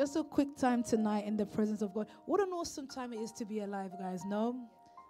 [0.00, 2.06] Just a quick time tonight in the presence of God.
[2.24, 4.24] What an awesome time it is to be alive, guys.
[4.24, 4.66] No?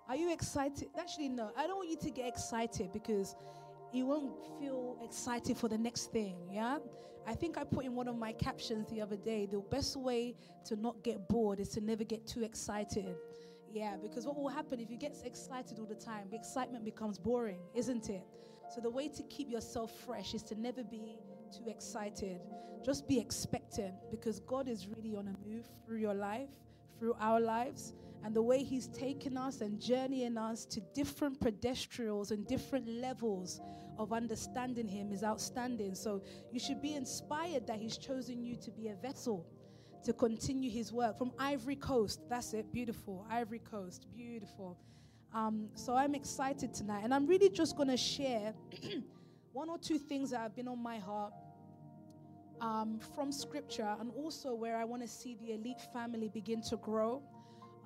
[0.08, 0.88] Are you excited?
[0.98, 1.52] Actually, no.
[1.56, 3.36] I don't want you to get excited because
[3.92, 6.34] you won't feel excited for the next thing.
[6.50, 6.78] Yeah?
[7.24, 10.34] I think I put in one of my captions the other day the best way
[10.64, 13.14] to not get bored is to never get too excited.
[13.72, 16.26] Yeah, because what will happen if you get excited all the time?
[16.32, 18.24] The excitement becomes boring, isn't it?
[18.74, 22.40] So the way to keep yourself fresh is to never be too excited.
[22.84, 26.48] Just be expectant because God is really on a move through your life,
[26.98, 27.94] through our lives.
[28.24, 33.60] And the way He's taken us and journeying us to different pedestrians and different levels
[33.98, 35.94] of understanding Him is outstanding.
[35.94, 36.22] So
[36.52, 39.46] you should be inspired that He's chosen you to be a vessel
[40.04, 42.20] to continue His work from Ivory Coast.
[42.28, 43.26] That's it, beautiful.
[43.30, 44.78] Ivory Coast, beautiful.
[45.32, 48.52] Um, so I'm excited tonight, and I'm really just going to share
[49.52, 51.32] one or two things that have been on my heart
[52.60, 56.76] um, from scripture and also where I want to see the elite family begin to
[56.76, 57.22] grow.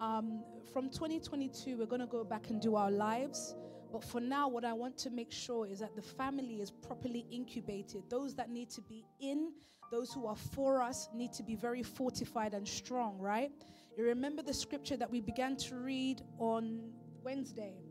[0.01, 3.55] Um, from 2022, we're going to go back and do our lives.
[3.93, 7.27] But for now, what I want to make sure is that the family is properly
[7.31, 8.03] incubated.
[8.11, 9.53] Those that need to be in,
[9.93, 13.53] those who are for us, need to be very fortified and strong, right?
[13.97, 16.81] You remember the scripture that we began to read on
[17.23, 17.84] Wednesday?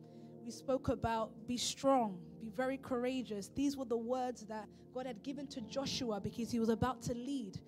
[0.44, 3.49] We spoke about be strong, be very courageous.
[3.55, 7.13] These were the words that God had given to Joshua because he was about to
[7.13, 7.59] lead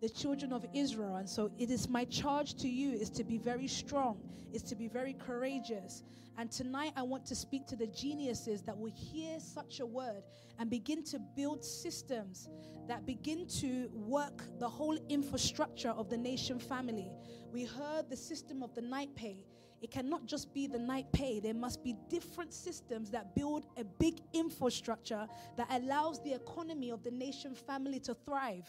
[0.00, 1.16] the children of Israel.
[1.16, 4.18] And so it is my charge to you is to be very strong,
[4.52, 6.02] is to be very courageous.
[6.36, 10.24] And tonight I want to speak to the geniuses that will hear such a word
[10.58, 12.48] and begin to build systems
[12.88, 17.10] that begin to work the whole infrastructure of the nation family.
[17.52, 19.44] We heard the system of the night pay.
[19.84, 21.40] It cannot just be the night pay.
[21.40, 27.02] There must be different systems that build a big infrastructure that allows the economy of
[27.02, 28.64] the nation family to thrive.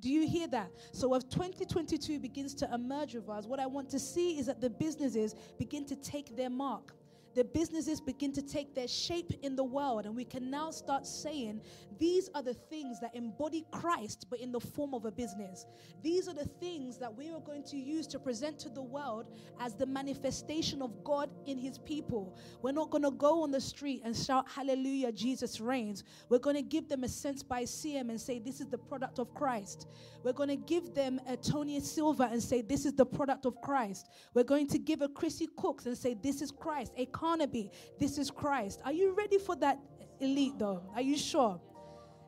[0.00, 0.70] Do you hear that?
[0.92, 4.62] So, as 2022 begins to emerge with us, what I want to see is that
[4.62, 6.94] the businesses begin to take their mark
[7.34, 11.06] the businesses begin to take their shape in the world, and we can now start
[11.06, 11.60] saying,
[11.98, 15.66] These are the things that embody Christ, but in the form of a business.
[16.02, 19.26] These are the things that we are going to use to present to the world
[19.60, 22.36] as the manifestation of God in His people.
[22.62, 26.04] We're not going to go on the street and shout, Hallelujah, Jesus reigns.
[26.28, 29.18] We're going to give them a sense by CM and say, This is the product
[29.18, 29.88] of Christ.
[30.22, 33.60] We're going to give them a Tony Silva and say, This is the product of
[33.60, 34.08] Christ.
[34.34, 36.92] We're going to give a Chrissy Cooks and say, This is Christ.
[36.96, 38.80] A Carnaby, this is Christ.
[38.84, 39.78] Are you ready for that
[40.20, 40.82] elite though?
[40.94, 41.58] Are you sure?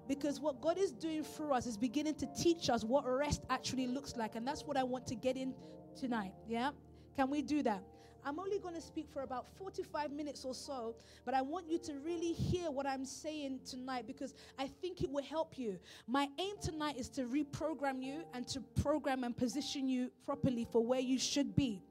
[0.08, 3.88] Because what God is doing through us is beginning to teach us what rest actually
[3.88, 4.36] looks like.
[4.36, 5.52] And that's what I want to get in
[6.00, 6.32] tonight.
[6.48, 6.70] Yeah?
[7.14, 7.82] Can we do that?
[8.24, 10.96] I'm only going to speak for about 45 minutes or so,
[11.26, 15.10] but I want you to really hear what I'm saying tonight because I think it
[15.10, 15.78] will help you.
[16.06, 20.82] My aim tonight is to reprogram you and to program and position you properly for
[20.82, 21.82] where you should be.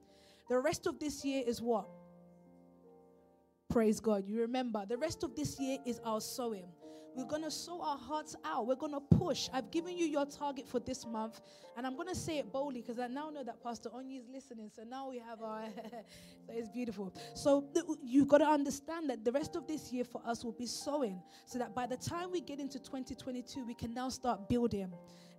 [0.50, 1.88] The rest of this year is what?
[3.70, 4.26] Praise God.
[4.28, 6.68] You remember, the rest of this year is our sowing.
[7.16, 8.68] We're going to sow our hearts out.
[8.68, 9.48] We're going to push.
[9.54, 11.40] I've given you your target for this month,
[11.78, 14.28] and I'm going to say it boldly because I now know that Pastor Onyi is
[14.28, 14.70] listening.
[14.76, 15.64] So now we have our.
[16.46, 17.16] so it's beautiful.
[17.34, 17.70] So
[18.04, 21.22] you've got to understand that the rest of this year for us will be sowing,
[21.46, 24.92] so that by the time we get into 2022, we can now start building.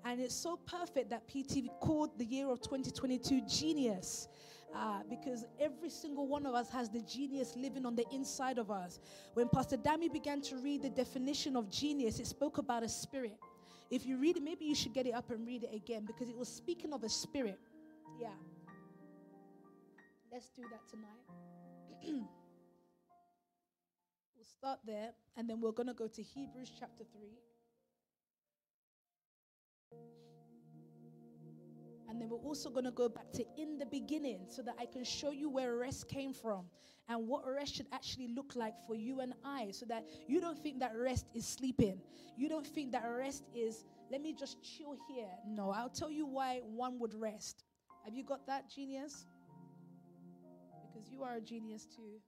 [0.07, 4.29] And it's so perfect that PTV called the year of 2022 genius
[4.75, 8.71] uh, because every single one of us has the genius living on the inside of
[8.71, 9.01] us.
[9.35, 13.39] When Pastor Dami began to read the definition of genius, it spoke about a spirit.
[13.91, 16.29] If you read it, maybe you should get it up and read it again because
[16.29, 17.59] it was speaking of a spirit.
[18.21, 18.29] Yeah.
[20.33, 21.23] Let's do that tonight.
[24.37, 27.29] we'll start there and then we're going to go to Hebrews chapter 3.
[32.09, 34.87] And then we're also going to go back to in the beginning so that I
[34.87, 36.67] can show you where rest came from
[37.09, 40.59] and what rest should actually look like for you and I so that you don't
[40.59, 42.01] think that rest is sleeping.
[42.37, 45.31] You don't think that rest is, let me just chill here.
[45.47, 47.65] No, I'll tell you why one would rest.
[48.05, 49.27] Have you got that, genius?
[50.87, 52.21] Because you are a genius too,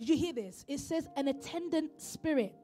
[0.00, 0.64] Did you hear this?
[0.66, 2.54] It says an attendant spirit.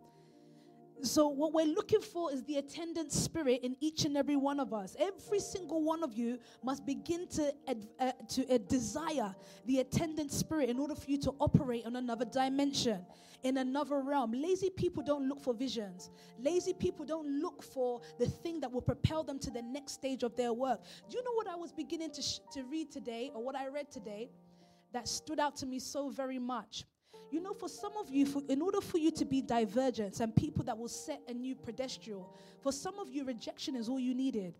[1.02, 4.72] So, what we're looking for is the attendant spirit in each and every one of
[4.72, 4.96] us.
[4.98, 9.34] Every single one of you must begin to, uh, to uh, desire
[9.66, 13.04] the attendant spirit in order for you to operate on another dimension,
[13.42, 14.32] in another realm.
[14.32, 16.08] Lazy people don't look for visions,
[16.38, 20.22] lazy people don't look for the thing that will propel them to the next stage
[20.22, 20.80] of their work.
[21.10, 23.68] Do you know what I was beginning to, sh- to read today, or what I
[23.68, 24.30] read today,
[24.94, 26.86] that stood out to me so very much?
[27.30, 30.34] You know, for some of you, for, in order for you to be divergent and
[30.34, 34.14] people that will set a new pedestal, for some of you, rejection is all you
[34.14, 34.54] needed.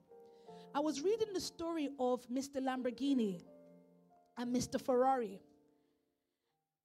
[0.75, 2.57] I was reading the story of Mr.
[2.61, 3.43] Lamborghini
[4.37, 4.81] and Mr.
[4.81, 5.41] Ferrari.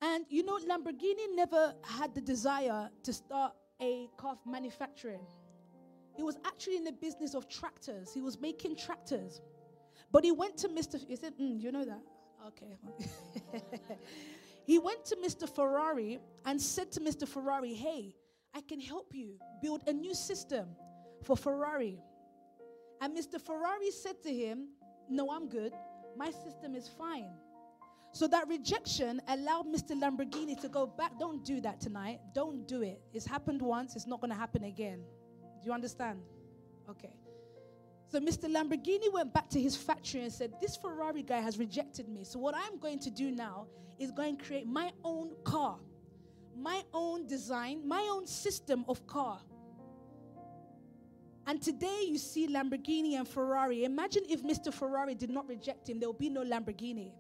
[0.01, 5.21] And you know, Lamborghini never had the desire to start a car manufacturing.
[6.15, 8.13] He was actually in the business of tractors.
[8.13, 9.41] He was making tractors.
[10.11, 10.99] But he went to Mr.
[11.07, 12.01] He said, mm, you know that?
[12.47, 12.77] Okay.
[14.65, 15.49] he went to Mr.
[15.49, 17.27] Ferrari and said to Mr.
[17.27, 18.15] Ferrari, hey,
[18.53, 20.67] I can help you build a new system
[21.23, 21.99] for Ferrari.
[23.01, 23.41] And Mr.
[23.41, 24.67] Ferrari said to him,
[25.09, 25.73] no, I'm good.
[26.17, 27.31] My system is fine.
[28.13, 29.91] So that rejection allowed Mr.
[29.99, 31.17] Lamborghini to go back.
[31.17, 32.19] Don't do that tonight.
[32.33, 33.01] Don't do it.
[33.13, 34.99] It's happened once, it's not going to happen again.
[35.61, 36.19] Do you understand?
[36.89, 37.15] Okay.
[38.07, 38.51] So Mr.
[38.51, 42.25] Lamborghini went back to his factory and said, This Ferrari guy has rejected me.
[42.25, 43.67] So what I'm going to do now
[44.01, 45.77] is going and create my own car,
[46.57, 49.39] my own design, my own system of car.
[51.47, 53.83] And today you see Lamborghini and Ferrari.
[53.83, 54.73] Imagine if Mr.
[54.73, 57.11] Ferrari did not reject him, there would be no Lamborghini.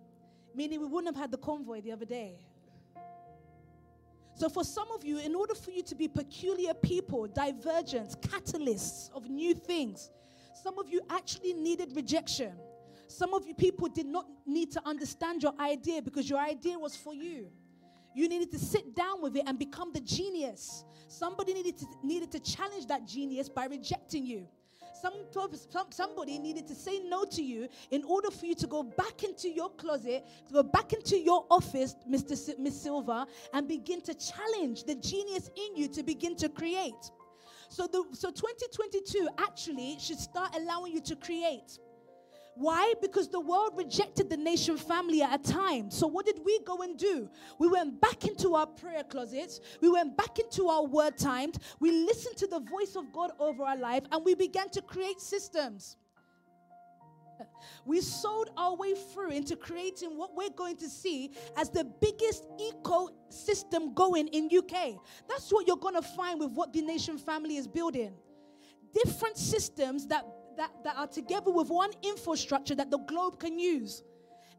[0.55, 2.37] Meaning we wouldn't have had the convoy the other day.
[4.35, 9.11] So, for some of you, in order for you to be peculiar people, divergents, catalysts
[9.13, 10.09] of new things,
[10.63, 12.53] some of you actually needed rejection.
[13.11, 16.95] Some of you people did not need to understand your idea because your idea was
[16.95, 17.49] for you.
[18.15, 20.83] You needed to sit down with it and become the genius.
[21.07, 24.47] Somebody needed to, needed to challenge that genius by rejecting you.
[25.01, 28.83] Some, some, somebody needed to say no to you in order for you to go
[28.83, 32.33] back into your closet, to go back into your office, Mr.
[32.33, 37.11] S- Miss Silva, and begin to challenge the genius in you to begin to create.
[37.69, 41.79] So, the, so 2022 actually should start allowing you to create.
[42.55, 42.93] Why?
[43.01, 45.89] Because the world rejected the nation family at a time.
[45.89, 47.29] So, what did we go and do?
[47.59, 51.91] We went back into our prayer closets, we went back into our word times, we
[51.91, 55.97] listened to the voice of God over our life, and we began to create systems.
[57.85, 62.45] We sold our way through into creating what we're going to see as the biggest
[62.59, 64.99] ecosystem going in UK.
[65.27, 68.13] That's what you're going to find with what the nation family is building.
[68.93, 70.25] Different systems that
[70.57, 74.03] that, that are together with one infrastructure that the globe can use.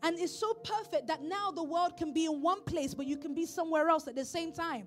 [0.02, 3.16] And it's so perfect that now the world can be in one place, but you
[3.16, 4.86] can be somewhere else at the same time.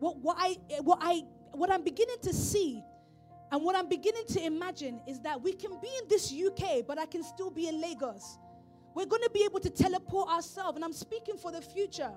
[0.00, 1.22] What, what, I, what, I,
[1.52, 2.82] what I'm beginning to see
[3.52, 6.98] and what I'm beginning to imagine is that we can be in this UK, but
[6.98, 8.38] I can still be in Lagos.
[8.94, 12.10] We're going to be able to teleport ourselves, and I'm speaking for the future.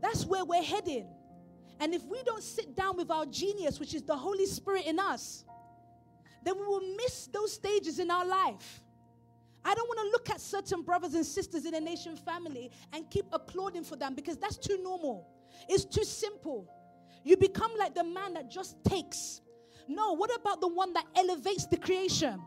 [0.00, 1.06] That's where we're heading.
[1.78, 4.98] And if we don't sit down with our genius, which is the Holy Spirit in
[4.98, 5.43] us,
[6.44, 8.82] then we will miss those stages in our life.
[9.64, 13.08] I don't want to look at certain brothers and sisters in a nation family and
[13.10, 15.26] keep applauding for them because that's too normal.
[15.68, 16.68] It's too simple.
[17.24, 19.40] You become like the man that just takes.
[19.88, 22.40] No, what about the one that elevates the creation?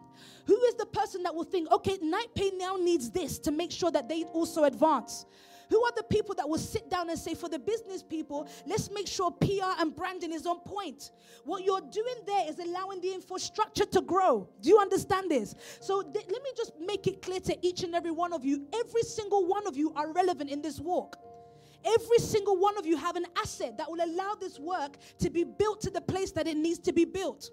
[0.46, 3.72] Who is the person that will think, okay, Night Pay now needs this to make
[3.72, 5.26] sure that they also advance?
[5.70, 8.90] Who are the people that will sit down and say, for the business people, let's
[8.92, 11.12] make sure PR and branding is on point?
[11.44, 14.50] What you're doing there is allowing the infrastructure to grow.
[14.62, 15.56] Do you understand this?
[15.82, 18.68] So th- let me just make it clear to each and every one of you
[18.74, 21.18] every single one of you are relevant in this walk.
[21.86, 25.44] Every single one of you have an asset that will allow this work to be
[25.44, 27.52] built to the place that it needs to be built.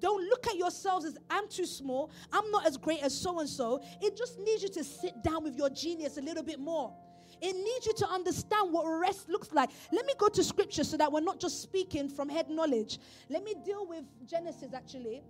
[0.00, 3.48] Don't look at yourselves as I'm too small, I'm not as great as so and
[3.48, 3.80] so.
[4.00, 6.94] It just needs you to sit down with your genius a little bit more.
[7.42, 9.70] It needs you to understand what rest looks like.
[9.90, 13.00] Let me go to scripture so that we're not just speaking from head knowledge.
[13.28, 15.24] Let me deal with Genesis actually.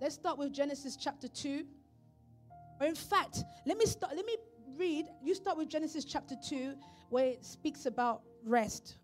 [0.00, 1.64] Let's start with Genesis chapter 2.
[2.80, 4.36] Or in fact, let me start let me
[4.76, 5.06] read.
[5.20, 6.76] You start with Genesis chapter 2
[7.10, 8.98] where it speaks about rest.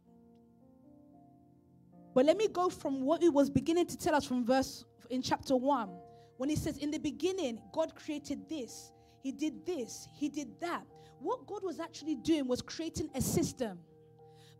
[2.14, 5.22] But let me go from what it was beginning to tell us from verse in
[5.22, 5.90] chapter 1
[6.36, 8.92] when he says in the beginning God created this,
[9.24, 10.84] he did this, he did that
[11.20, 13.78] what God was actually doing was creating a system.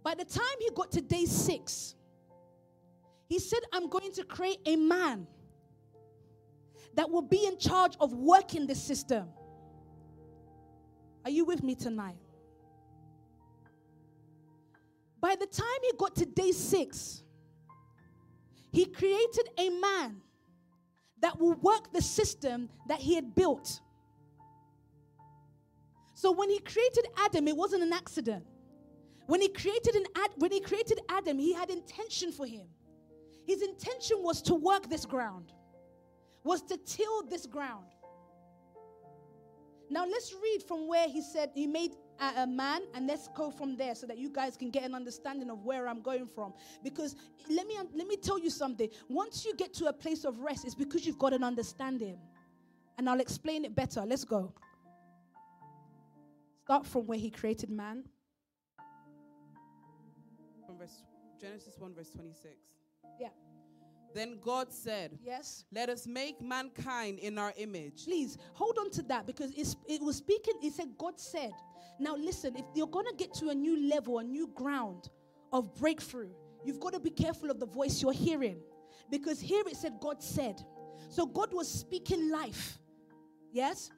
[0.02, 1.94] By the time he got to day six,
[3.28, 5.26] he said, I'm going to create a man
[6.94, 9.28] that will be in charge of working the system.
[11.24, 12.16] Are you with me tonight?
[15.20, 17.22] By the time he got to day six,
[18.72, 20.20] he created a man
[21.20, 23.80] that will work the system that he had built.
[26.18, 28.44] So when he created Adam, it wasn't an accident.
[29.26, 32.66] When he created an Ad, when he created Adam, he had intention for him.
[33.46, 35.52] His intention was to work this ground,
[36.42, 37.86] was to till this ground.
[39.90, 43.52] Now let's read from where he said he made a, a man and let's go
[43.52, 46.52] from there so that you guys can get an understanding of where I'm going from.
[46.82, 47.14] Because
[47.48, 48.90] let me let me tell you something.
[49.08, 52.18] Once you get to a place of rest, it's because you've got an understanding.
[52.96, 54.02] And I'll explain it better.
[54.04, 54.52] Let's go.
[56.68, 58.04] Start from where he created man.
[60.66, 61.02] From verse
[61.40, 62.56] Genesis 1, verse 26.
[63.18, 63.28] Yeah.
[64.14, 65.64] Then God said, Yes.
[65.72, 68.04] Let us make mankind in our image.
[68.04, 71.52] Please hold on to that because it's, it was speaking, it said, God said.
[71.98, 75.08] Now, listen, if you're going to get to a new level, a new ground
[75.54, 76.32] of breakthrough,
[76.66, 78.58] you've got to be careful of the voice you're hearing.
[79.10, 80.60] Because here it said, God said.
[81.08, 82.78] So God was speaking life.
[83.54, 83.90] Yes?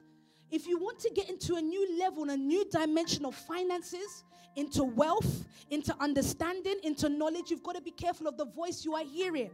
[0.50, 4.24] If you want to get into a new level, a new dimension of finances,
[4.56, 8.94] into wealth, into understanding, into knowledge, you've got to be careful of the voice you
[8.94, 9.50] are hearing.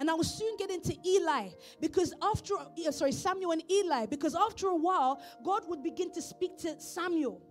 [0.00, 1.48] And I will soon get into Eli
[1.80, 2.54] because after,
[2.90, 7.42] sorry, Samuel and Eli, because after a while, God would begin to speak to Samuel.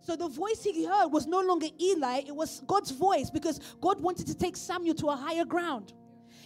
[0.00, 4.00] So the voice he heard was no longer Eli, it was God's voice because God
[4.00, 5.92] wanted to take Samuel to a higher ground.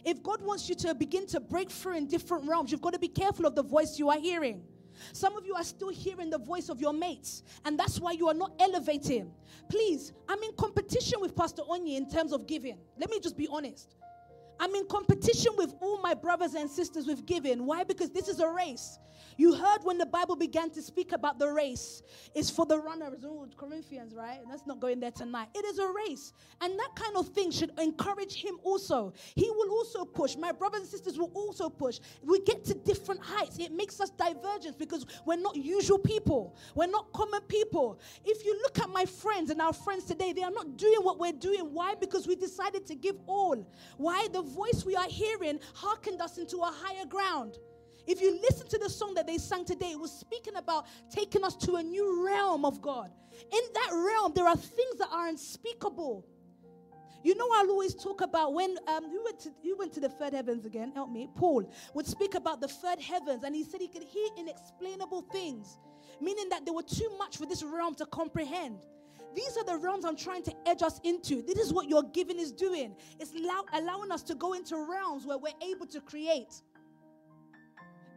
[0.05, 2.99] If God wants you to begin to break through in different realms, you've got to
[2.99, 4.63] be careful of the voice you are hearing.
[5.13, 8.29] Some of you are still hearing the voice of your mates, and that's why you
[8.29, 9.31] are not elevating.
[9.69, 12.79] Please, I'm in competition with Pastor Onyi in terms of giving.
[12.99, 13.97] Let me just be honest.
[14.61, 17.67] I'm in competition with all my brothers and sisters with giving.
[17.67, 17.85] Why?
[17.85, 18.99] Because this is a race.
[19.37, 22.03] You heard when the Bible began to speak about the race.
[22.35, 23.25] It's for the runners.
[23.57, 24.41] Corinthians, right?
[24.49, 25.49] Let's not go in there tonight.
[25.55, 26.33] It is a race.
[26.61, 29.13] And that kind of thing should encourage him also.
[29.35, 30.37] He will also push.
[30.37, 32.01] My brothers and sisters will also push.
[32.23, 33.59] We get to different heights.
[33.59, 36.57] It makes us divergent because we're not usual people.
[36.75, 38.01] We're not common people.
[38.25, 41.19] If you look at my friends and our friends today, they are not doing what
[41.19, 41.73] we're doing.
[41.73, 41.95] Why?
[41.95, 43.67] Because we decided to give all.
[43.97, 44.29] Why?
[44.33, 47.59] The voice we are hearing hearkened us into a higher ground.
[48.07, 51.45] If you listen to the song that they sang today, it was speaking about taking
[51.45, 53.11] us to a new realm of God.
[53.33, 56.27] In that realm, there are things that are unspeakable.
[57.23, 60.09] You know, I'll always talk about when um, you went to you went to the
[60.09, 60.91] third heavens again.
[60.91, 61.29] Help me.
[61.37, 65.79] Paul would speak about the third heavens, and he said he could hear inexplainable things,
[66.21, 68.81] meaning that they were too much for this realm to comprehend.
[69.35, 71.43] These are the realms I'm trying to edge us into.
[71.43, 72.95] This is what your giving is doing.
[73.19, 76.63] It's allow, allowing us to go into realms where we're able to create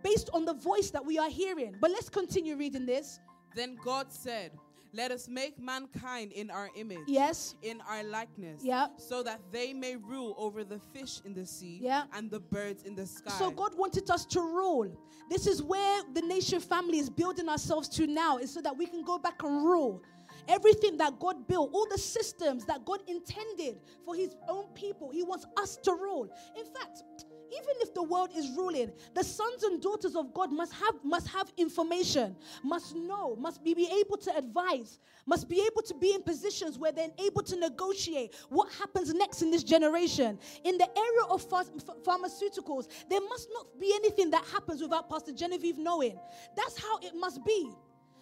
[0.05, 1.75] based on the voice that we are hearing.
[1.81, 3.19] But let's continue reading this.
[3.55, 4.51] Then God said,
[4.93, 6.99] Let us make mankind in our image.
[7.07, 7.55] Yes.
[7.63, 8.61] In our likeness.
[8.63, 8.87] Yeah.
[8.97, 12.03] So that they may rule over the fish in the sea yeah.
[12.13, 13.31] and the birds in the sky.
[13.31, 14.95] So God wanted us to rule.
[15.29, 18.85] This is where the nation family is building ourselves to now, is so that we
[18.85, 20.03] can go back and rule.
[20.47, 25.23] Everything that God built, all the systems that God intended for His own people, He
[25.23, 26.29] wants us to rule.
[26.57, 27.03] In fact,
[27.51, 31.27] even if the world is ruling, the sons and daughters of God must have must
[31.27, 36.13] have information, must know, must be, be able to advise, must be able to be
[36.13, 40.39] in positions where they're able to negotiate what happens next in this generation.
[40.63, 45.77] In the area of pharmaceuticals, there must not be anything that happens without Pastor Genevieve
[45.77, 46.19] knowing.
[46.55, 47.71] That's how it must be.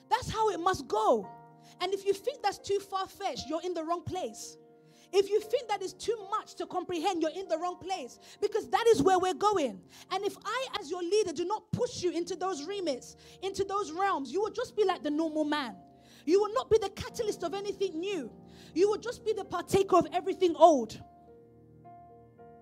[0.10, 1.28] That's how it must go.
[1.82, 4.58] And if you think that's too far fetched, you're in the wrong place.
[5.12, 8.68] If you think that is too much to comprehend, you're in the wrong place because
[8.72, 9.80] that is where we're going.
[10.12, 13.92] And if I, as your leader, do not push you into those remits, into those
[13.92, 15.76] realms, you will just be like the normal man.
[16.26, 18.32] You will not be the catalyst of anything new.
[18.74, 21.00] You will just be the partaker of everything old.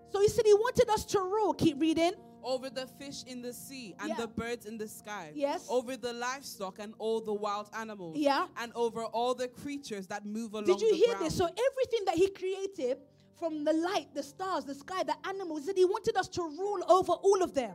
[0.10, 1.53] So he said he wanted us to rule.
[1.53, 4.15] Keep reading over the fish in the sea and yeah.
[4.15, 5.31] the birds in the sky.
[5.33, 5.65] Yes.
[5.69, 8.17] Over the livestock and all the wild animals.
[8.17, 8.48] Yeah.
[8.57, 11.25] And over all the creatures that move along Did you hear ground.
[11.25, 11.36] this?
[11.36, 12.98] So everything that he created
[13.38, 16.83] from the light, the stars, the sky, the animals, that he wanted us to rule
[16.88, 17.74] over all of them,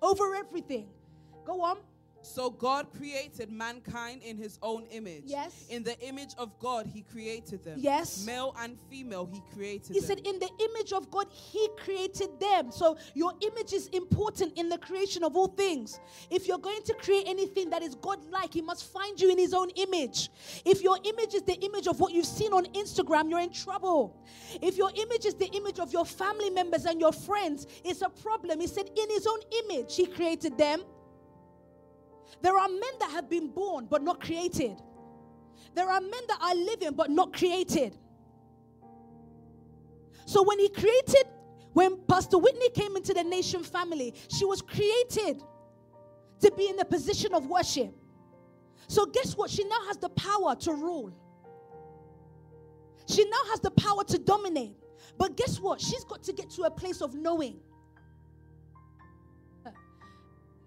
[0.00, 0.88] over everything.
[1.44, 1.78] Go on.
[2.28, 5.24] So God created mankind in his own image.
[5.26, 5.66] Yes.
[5.70, 7.78] In the image of God, he created them.
[7.80, 8.24] Yes.
[8.26, 9.94] Male and female, he created them.
[9.94, 10.08] he them.
[10.08, 12.70] said, In the image of God, he created them.
[12.70, 16.00] So your image is important in the creation of all things.
[16.30, 19.38] If you're going to create anything that is God like, he must find you in
[19.38, 20.30] his own image.
[20.64, 24.22] If your image is the image of what you've seen on Instagram, you're in trouble.
[24.60, 28.10] If your image is the image of your family members and your friends, it's a
[28.10, 28.60] problem.
[28.60, 30.82] He said, In his own image, he created them.
[32.42, 34.76] There are men that have been born but not created.
[35.74, 37.96] There are men that are living but not created.
[40.26, 41.26] So when he created,
[41.72, 45.42] when Pastor Whitney came into the nation family, she was created
[46.40, 47.94] to be in a position of worship.
[48.88, 49.50] So guess what?
[49.50, 51.12] She now has the power to rule.
[53.06, 54.76] She now has the power to dominate.
[55.16, 55.80] But guess what?
[55.80, 57.60] She's got to get to a place of knowing.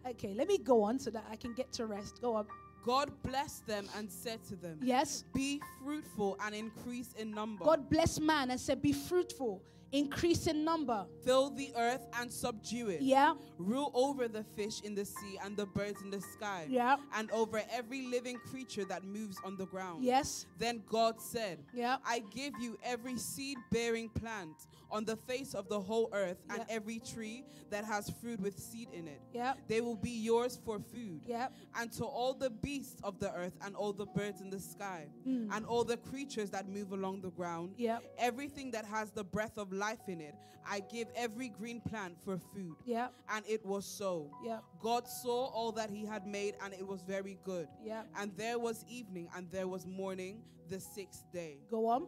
[0.08, 2.22] Okay, let me go on so that I can get to rest.
[2.22, 2.48] Go on.
[2.84, 5.24] God blessed them and said to them, Yes.
[5.34, 7.64] Be fruitful and increase in number.
[7.64, 11.06] God blessed man and said, Be fruitful, increase in number.
[11.24, 13.02] Fill the earth and subdue it.
[13.02, 13.36] Yeah.
[13.60, 16.66] Rule over the fish in the sea and the birds in the sky.
[16.70, 16.96] Yeah.
[17.14, 20.04] And over every living creature that moves on the ground.
[20.04, 20.48] Yes.
[20.58, 21.98] Then God said, Yeah.
[22.04, 24.56] I give you every seed bearing plant
[24.92, 28.90] on the face of the whole earth and every tree that has fruit with seed
[28.94, 29.22] in it.
[29.34, 29.54] Yeah.
[29.68, 31.22] They will be yours for food.
[31.26, 31.48] Yeah.
[31.76, 35.08] And to all the beasts of the earth and all the birds in the sky
[35.26, 35.50] Mm.
[35.56, 38.00] and all the creatures that move along the ground, Yeah.
[38.18, 42.38] everything that has the breath of life in it, I give every green plant for
[42.38, 42.76] food.
[42.86, 43.08] Yeah.
[43.30, 44.30] And it was so.
[44.44, 44.60] Yeah.
[44.82, 47.68] God saw all that he had made, and it was very good.
[47.84, 48.04] Yeah.
[48.16, 51.58] And there was evening, and there was morning, the sixth day.
[51.70, 52.08] Go on.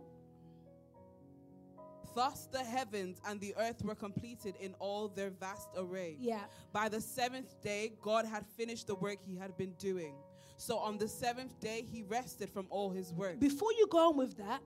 [2.15, 6.17] Thus the heavens and the earth were completed in all their vast array.
[6.19, 6.41] Yeah.
[6.71, 10.13] By the seventh day, God had finished the work he had been doing.
[10.57, 13.39] So on the seventh day, he rested from all his work.
[13.39, 14.61] Before you go on with that,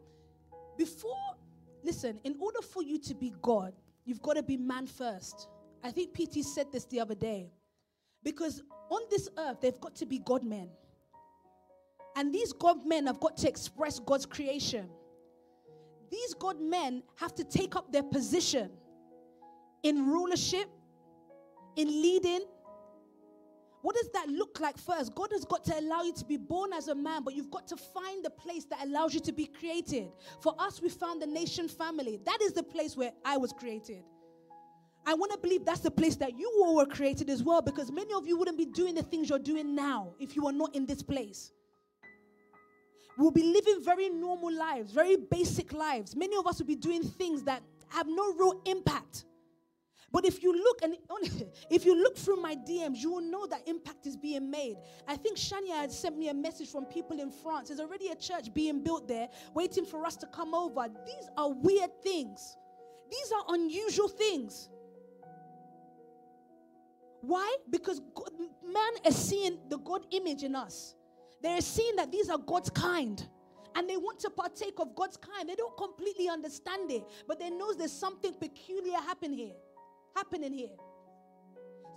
[0.78, 1.36] before,
[1.84, 3.74] listen, in order for you to be God,
[4.06, 5.48] you've got to be man first.
[5.84, 7.50] I think PT said this the other day.
[8.24, 10.70] Because on this earth, they've got to be God men.
[12.16, 14.90] And these God men have got to express God's creation.
[16.10, 18.72] These God men have to take up their position
[19.84, 20.70] in rulership,
[21.76, 22.42] in leading.
[23.82, 25.14] What does that look like first?
[25.16, 27.68] God has got to allow you to be born as a man, but you've got
[27.68, 30.08] to find the place that allows you to be created.
[30.42, 32.20] For us, we found the nation family.
[32.26, 34.04] That is the place where I was created.
[35.06, 37.92] I want to believe that's the place that you all were created as well, because
[37.92, 40.76] many of you wouldn't be doing the things you're doing now if you were not
[40.76, 41.54] in this place.
[43.18, 46.16] We'll be living very normal lives, very basic lives.
[46.16, 49.26] Many of us will be doing things that have no real impact.
[50.12, 50.96] But if you look and
[51.70, 54.78] if you look through my DMs, you will know that impact is being made.
[55.08, 57.70] I think Shania had sent me a message from people in France.
[57.70, 60.88] There's already a church being built there, waiting for us to come over.
[61.06, 62.56] These are weird things.
[63.12, 64.70] These are unusual things.
[67.22, 67.58] Why?
[67.70, 68.32] Because God,
[68.64, 70.96] man is seeing the God image in us.
[71.42, 73.24] They're seeing that these are God's kind.
[73.76, 75.48] And they want to partake of God's kind.
[75.48, 79.54] They don't completely understand it, but they know there's something peculiar happen here,
[80.16, 80.76] happening here.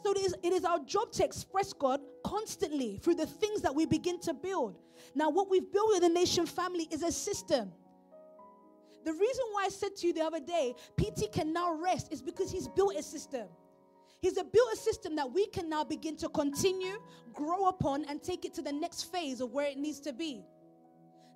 [0.04, 3.74] So it is, it is our job to express God constantly through the things that
[3.74, 4.78] we begin to build.
[5.14, 7.72] Now, what we've built with the nation family is a system.
[9.04, 12.20] The reason why I said to you the other day, PT can now rest is
[12.20, 13.48] because he's built a system.
[14.20, 17.00] He's a built a system that we can now begin to continue,
[17.32, 20.44] grow upon, and take it to the next phase of where it needs to be.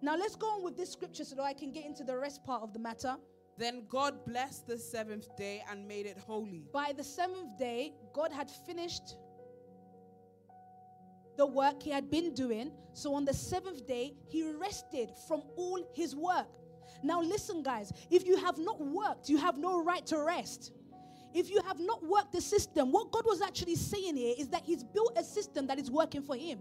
[0.02, 2.44] Now let's go on with this scripture so that I can get into the rest
[2.44, 3.16] part of the matter.
[3.56, 6.64] Then God blessed the seventh day and made it holy.
[6.72, 9.16] By the seventh day, God had finished
[11.36, 12.70] the work he had been doing.
[12.92, 16.48] So on the seventh day, he rested from all his work.
[17.02, 20.72] Now, listen, guys, if you have not worked, you have no right to rest.
[21.34, 24.62] If you have not worked the system, what God was actually saying here is that
[24.64, 26.60] he's built a system that is working for him.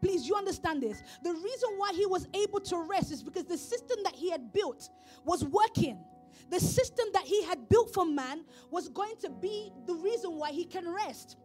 [0.00, 1.02] Please, you understand this.
[1.22, 4.52] The reason why he was able to rest is because the system that he had
[4.52, 4.88] built
[5.24, 6.02] was working.
[6.50, 10.50] The system that he had built for man was going to be the reason why
[10.50, 11.36] he can rest.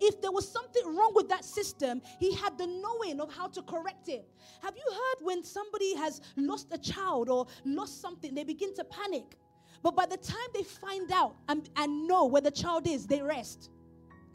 [0.00, 3.62] If there was something wrong with that system, he had the knowing of how to
[3.62, 4.28] correct it.
[4.60, 8.84] Have you heard when somebody has lost a child or lost something, they begin to
[8.84, 9.38] panic?
[9.84, 13.20] But by the time they find out and, and know where the child is, they
[13.20, 13.68] rest.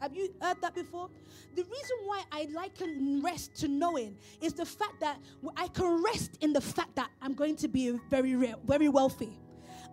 [0.00, 1.10] Have you heard that before?
[1.56, 5.18] The reason why I liken rest to knowing is the fact that
[5.56, 8.34] I can rest in the fact that I'm going to be very,
[8.64, 9.40] very wealthy.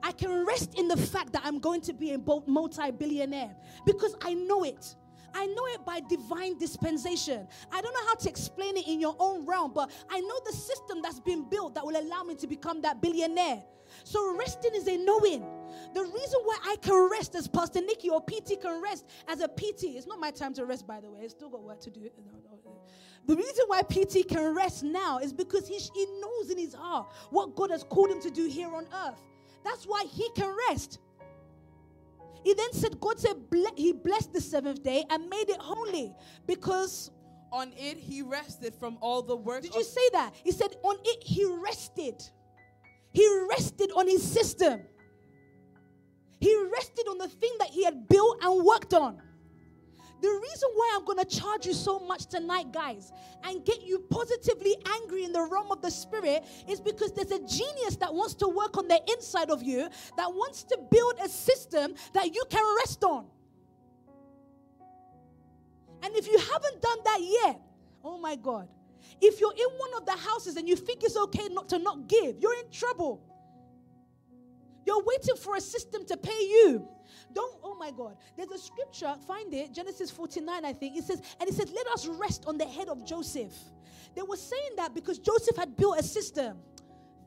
[0.04, 4.16] I can rest in the fact that I'm going to be a multi billionaire because
[4.22, 4.96] I know it.
[5.34, 7.48] I know it by divine dispensation.
[7.72, 10.54] I don't know how to explain it in your own realm, but I know the
[10.54, 13.64] system that's been built that will allow me to become that billionaire.
[14.08, 15.46] So resting is a knowing.
[15.94, 19.50] The reason why I can rest as Pastor Nikki or PT can rest as a
[19.50, 21.26] PT, it's not my time to rest, by the way.
[21.26, 22.10] I still got work to do.
[23.26, 27.12] The reason why PT can rest now is because he, he knows in his heart
[27.32, 29.22] what God has called him to do here on earth.
[29.66, 31.00] That's why he can rest.
[32.46, 33.36] He then said, God said,
[33.76, 36.16] He blessed the seventh day and made it holy
[36.46, 37.12] because.
[37.50, 39.64] On it he rested from all the work.
[39.64, 40.34] Did you say that?
[40.44, 42.22] He said, On it he rested.
[43.14, 44.82] He rested on his system.
[46.40, 49.22] He rested on the thing that he had built and worked on.
[50.20, 53.12] The reason why I'm going to charge you so much tonight, guys,
[53.44, 57.40] and get you positively angry in the realm of the spirit is because there's a
[57.40, 61.30] genius that wants to work on the inside of you that wants to build a
[61.30, 63.28] system that you can rest on.
[66.02, 67.62] And if you haven't done that yet,
[68.04, 68.68] oh my God.
[69.22, 72.08] If you're in one of the houses and you think it's okay not to not
[72.08, 73.24] give, you're in trouble.
[74.86, 76.88] You're waiting for a system to pay you.
[77.34, 78.18] Don't, oh my God.
[78.36, 80.98] There's a scripture, find it, Genesis 49, I think.
[80.98, 83.54] It says, and it says, let us rest on the head of Joseph.
[84.16, 86.58] They were saying that because Joseph had built a system.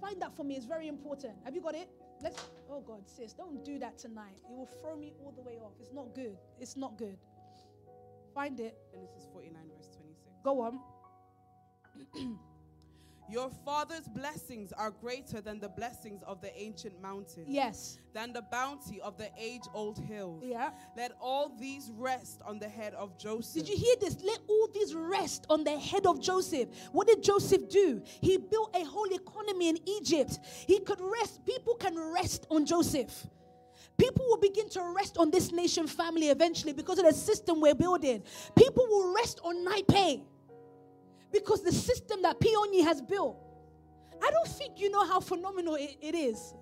[0.00, 1.34] Find that for me, it's very important.
[1.44, 1.88] Have you got it?
[2.22, 4.36] Let's, oh God, sis, don't do that tonight.
[4.50, 5.72] It will throw me all the way off.
[5.80, 6.36] It's not good.
[6.58, 7.18] It's not good.
[8.34, 8.76] Find it.
[8.90, 10.36] Genesis 49, verse 26.
[10.42, 10.80] Go on.
[13.30, 17.46] Your father's blessings are greater than the blessings of the ancient mountains.
[17.48, 18.00] Yes.
[18.12, 20.42] Than the bounty of the age old hills.
[20.44, 20.70] Yeah.
[20.96, 23.54] Let all these rest on the head of Joseph.
[23.54, 24.16] Did you hear this?
[24.24, 26.70] Let all these rest on the head of Joseph.
[26.90, 28.02] What did Joseph do?
[28.20, 30.40] He built a whole economy in Egypt.
[30.66, 33.28] He could rest, people can rest on Joseph.
[33.96, 37.74] People will begin to rest on this nation family eventually because of the system we're
[37.74, 38.24] building.
[38.56, 40.24] People will rest on night pay
[41.32, 43.36] because the system that Peonyi has built,
[44.22, 46.54] I don't think you know how phenomenal it, it is.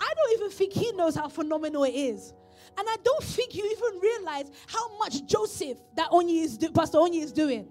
[0.00, 2.32] I don't even think he knows how phenomenal it is.
[2.78, 6.98] And I don't think you even realize how much Joseph that Onyi is do, Pastor
[6.98, 7.68] Onyi is doing.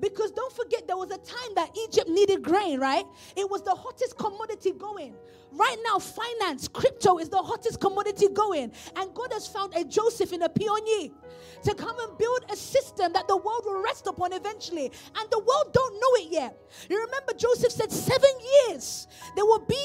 [0.00, 3.04] Because don't forget, there was a time that Egypt needed grain, right?
[3.36, 5.14] It was the hottest commodity going.
[5.54, 8.72] Right now, finance, crypto is the hottest commodity going.
[8.96, 11.12] And God has found a Joseph in a Peonyi
[11.64, 14.90] to come and build a system that the world will rest upon eventually.
[15.16, 16.58] And the world don't know it yet.
[16.88, 18.30] You remember Joseph said seven
[18.68, 19.78] years there will be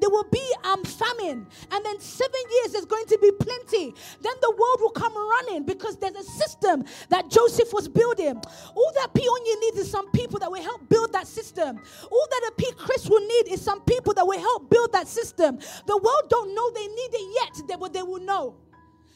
[0.00, 3.94] there will be um famine, and then seven years there's going to be plenty.
[4.20, 8.40] Then the world will come running because there's a system that Joseph was building.
[8.74, 11.80] All that Peonyi needs is some people that will help build that system.
[12.10, 15.08] All that a P Chris will need is some people that will help build that
[15.14, 15.58] system.
[15.86, 18.56] The world don't know they need it yet, but they will know.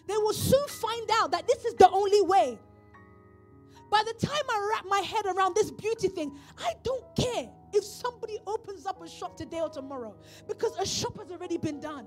[0.06, 2.58] They will soon find out that this is the only way.
[3.90, 7.84] By the time I wrap my head around this beauty thing, I don't care if
[7.84, 10.14] somebody opens up a shop today or tomorrow
[10.46, 12.06] because a shop has already been done.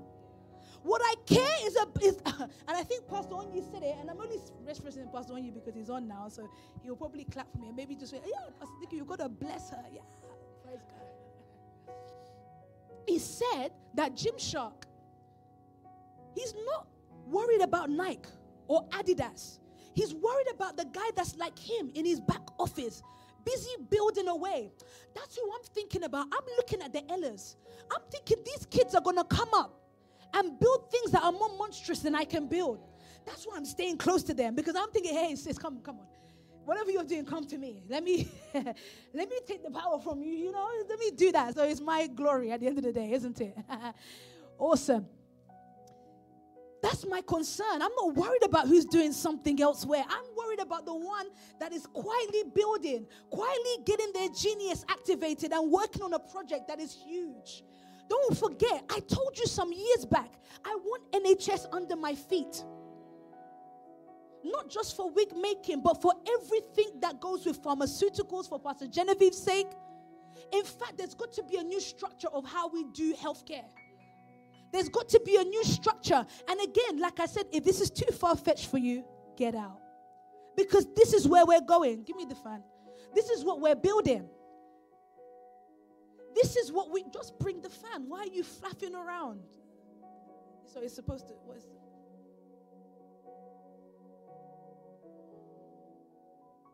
[0.82, 4.20] What I care is, a, is and I think Pastor Onyi said it, and I'm
[4.20, 6.48] only referencing Pastor Onyi because he's on now, so
[6.82, 9.28] he'll probably clap for me and maybe just say, Yeah, Pastor Dicky, you've got to
[9.28, 9.84] bless her.
[9.92, 10.00] Yeah,
[10.64, 11.11] praise God.
[13.06, 14.84] He said that Gymshark,
[16.34, 16.86] he's not
[17.26, 18.28] worried about Nike
[18.68, 19.58] or Adidas.
[19.94, 23.02] He's worried about the guy that's like him in his back office,
[23.44, 24.72] busy building away.
[25.14, 26.26] That's who I'm thinking about.
[26.32, 27.56] I'm looking at the Ellers.
[27.92, 29.78] I'm thinking these kids are going to come up
[30.34, 32.80] and build things that are more monstrous than I can build.
[33.26, 36.06] That's why I'm staying close to them because I'm thinking, hey, sis, come, come on.
[36.64, 37.82] Whatever you're doing, come to me.
[37.88, 40.68] Let me let me take the power from you, you know.
[40.88, 41.54] Let me do that.
[41.54, 43.56] So it's my glory at the end of the day, isn't it?
[44.58, 45.06] awesome.
[46.82, 47.80] That's my concern.
[47.80, 50.04] I'm not worried about who's doing something elsewhere.
[50.08, 51.28] I'm worried about the one
[51.60, 56.80] that is quietly building, quietly getting their genius activated and working on a project that
[56.80, 57.62] is huge.
[58.08, 60.32] Don't forget, I told you some years back,
[60.64, 62.64] I want NHS under my feet.
[64.44, 69.40] Not just for wig making, but for everything that goes with pharmaceuticals, for Pastor Genevieve's
[69.40, 69.68] sake.
[70.52, 73.64] In fact, there's got to be a new structure of how we do healthcare.
[74.72, 76.26] There's got to be a new structure.
[76.48, 79.04] And again, like I said, if this is too far fetched for you,
[79.36, 79.78] get out.
[80.56, 82.02] Because this is where we're going.
[82.02, 82.62] Give me the fan.
[83.14, 84.28] This is what we're building.
[86.34, 88.08] This is what we just bring the fan.
[88.08, 89.40] Why are you flapping around?
[90.64, 91.34] So it's supposed to.
[91.44, 91.64] What is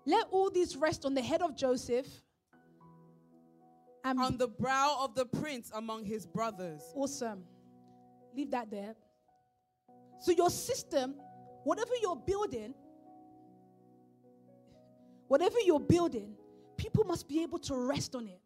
[0.09, 2.07] Let all these rest on the head of Joseph.
[4.05, 6.81] And on the brow of the prince among his brothers.
[6.95, 7.45] Awesome.
[8.35, 8.95] Leave that there.
[10.21, 11.15] So, your system,
[11.63, 12.73] whatever you're building,
[15.27, 16.37] whatever you're building,
[16.79, 18.41] people must be able to rest on it.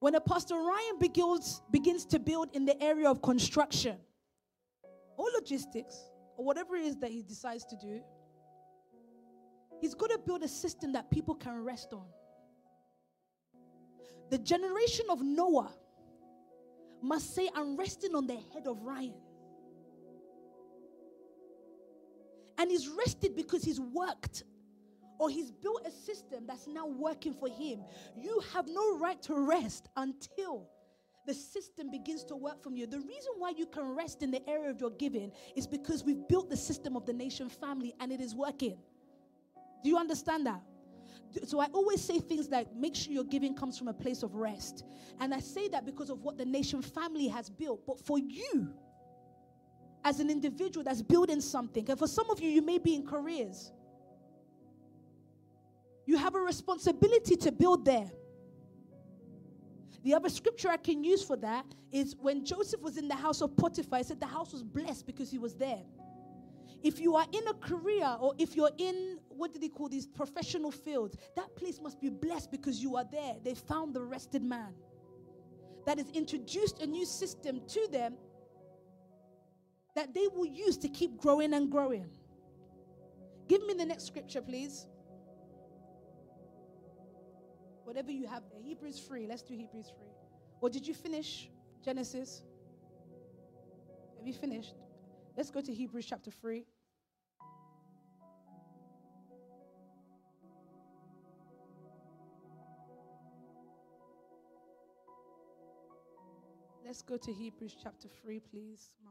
[0.00, 3.96] When a Pastor Ryan begins, begins to build in the area of construction
[5.16, 5.96] or logistics
[6.36, 8.00] or whatever it is that he decides to do,
[9.80, 12.06] he's got to build a system that people can rest on.
[14.30, 15.72] The generation of Noah
[17.02, 19.14] must say, I'm resting on the head of Ryan.
[22.58, 24.44] And he's rested because he's worked
[25.18, 27.80] or he's built a system that's now working for him.
[28.16, 30.68] You have no right to rest until
[31.26, 32.86] the system begins to work from you.
[32.86, 36.26] The reason why you can rest in the area of your giving is because we've
[36.28, 38.78] built the system of the nation family and it is working.
[39.82, 40.62] Do you understand that?
[41.44, 44.34] So I always say things like make sure your giving comes from a place of
[44.34, 44.84] rest.
[45.20, 47.86] And I say that because of what the nation family has built.
[47.86, 48.72] But for you,
[50.04, 53.04] as an individual that's building something, and for some of you, you may be in
[53.04, 53.72] careers.
[56.06, 58.10] You have a responsibility to build there.
[60.06, 63.40] The other scripture I can use for that is when Joseph was in the house
[63.40, 65.82] of Potiphar, he said the house was blessed because he was there.
[66.84, 70.06] If you are in a career or if you're in, what did he call these
[70.06, 73.34] professional fields, that place must be blessed because you are there.
[73.42, 74.74] They found the rested man.
[75.86, 78.14] That has introduced a new system to them
[79.96, 82.06] that they will use to keep growing and growing.
[83.48, 84.86] Give me the next scripture, please.
[87.86, 88.60] Whatever you have there.
[88.60, 89.28] Hebrews 3.
[89.28, 90.08] Let's do Hebrews 3.
[90.60, 91.48] Or did you finish
[91.84, 92.42] Genesis?
[94.18, 94.74] Have you finished?
[95.36, 96.64] Let's go to Hebrews chapter 3.
[106.84, 108.90] Let's go to Hebrews chapter 3, please.
[109.04, 109.10] Ma.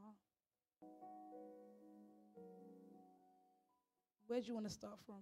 [4.28, 5.22] Where do you want to start from?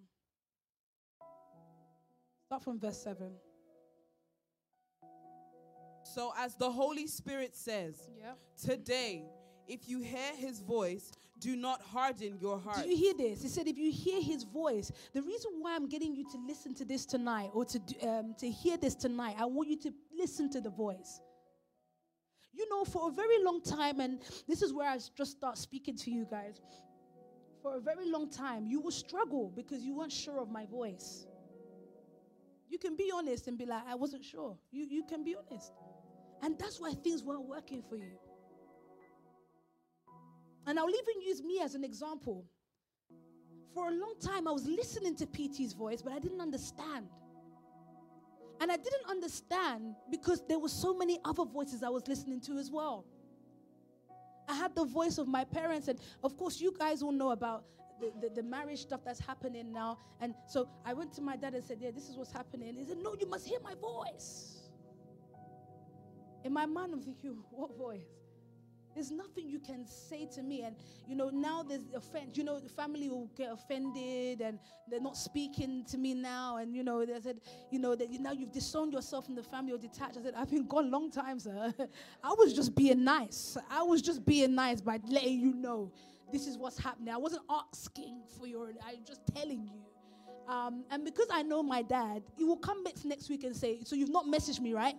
[2.53, 3.31] Start from verse 7.
[6.03, 8.33] So, as the Holy Spirit says, Yeah.
[8.63, 9.25] today,
[9.67, 12.83] if you hear his voice, do not harden your heart.
[12.83, 13.41] Do you hear this?
[13.41, 16.75] He said, if you hear his voice, the reason why I'm getting you to listen
[16.75, 20.51] to this tonight or to, um, to hear this tonight, I want you to listen
[20.51, 21.21] to the voice.
[22.51, 25.97] You know, for a very long time, and this is where I just start speaking
[25.97, 26.61] to you guys.
[27.63, 31.25] For a very long time, you will struggle because you weren't sure of my voice.
[32.73, 34.57] You can be honest and be like, I wasn't sure.
[34.71, 35.73] You, you can be honest.
[36.41, 38.17] And that's why things weren't working for you.
[40.65, 42.45] And I'll even use me as an example.
[43.75, 47.05] For a long time, I was listening to PT's voice, but I didn't understand.
[48.59, 52.57] And I didn't understand because there were so many other voices I was listening to
[52.57, 53.05] as well.
[54.49, 57.65] I had the voice of my parents, and of course, you guys all know about
[57.99, 59.97] the, the, the marriage stuff that's happening now.
[60.19, 62.75] And so I went to my dad and said, Yeah, this is what's happening.
[62.75, 64.69] He said, No, you must hear my voice.
[66.43, 68.01] In my mind, I'm thinking, What voice?
[68.93, 70.62] There's nothing you can say to me.
[70.62, 70.75] And,
[71.08, 72.38] you know, now there's offense.
[72.38, 76.58] You know, the family will get offended and they're not speaking to me now.
[76.58, 79.73] And, you know, they said, you know, that now you've disowned yourself from the family
[79.73, 80.17] or detached.
[80.17, 81.73] I said, I've been gone a long time, sir.
[82.23, 83.58] I was just being nice.
[83.69, 85.91] I was just being nice by letting you know
[86.33, 87.13] this is what's happening.
[87.13, 90.51] I wasn't asking for your, I'm just telling you.
[90.51, 93.79] Um, and because I know my dad, he will come back next week and say,
[93.85, 94.95] So you've not messaged me, right?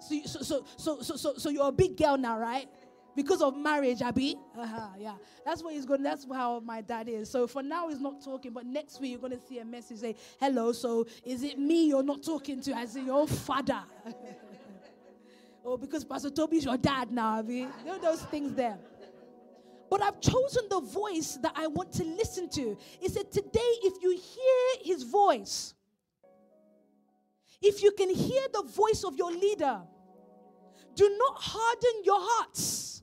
[0.00, 2.68] So, you, so, so, so, so, so, so you're a big girl now, right?
[3.14, 4.36] Because of marriage, Abby.
[4.56, 5.14] Uh-huh, yeah.
[5.44, 7.28] That's what he's going That's how my dad is.
[7.28, 9.98] So for now, he's not talking, but next week, you're going to see a message
[9.98, 12.74] say, Hello, so is it me you're not talking to?
[12.74, 13.82] As your father.
[15.64, 17.56] oh, because Pastor Toby's your dad now, Abby.
[17.56, 18.78] You know those things there.
[19.90, 22.76] But I've chosen the voice that I want to listen to.
[23.00, 25.74] He said, Today, if you hear his voice,
[27.60, 29.80] if you can hear the voice of your leader,
[30.94, 33.02] do not harden your hearts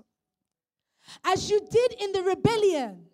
[1.23, 3.05] as you did in the rebellion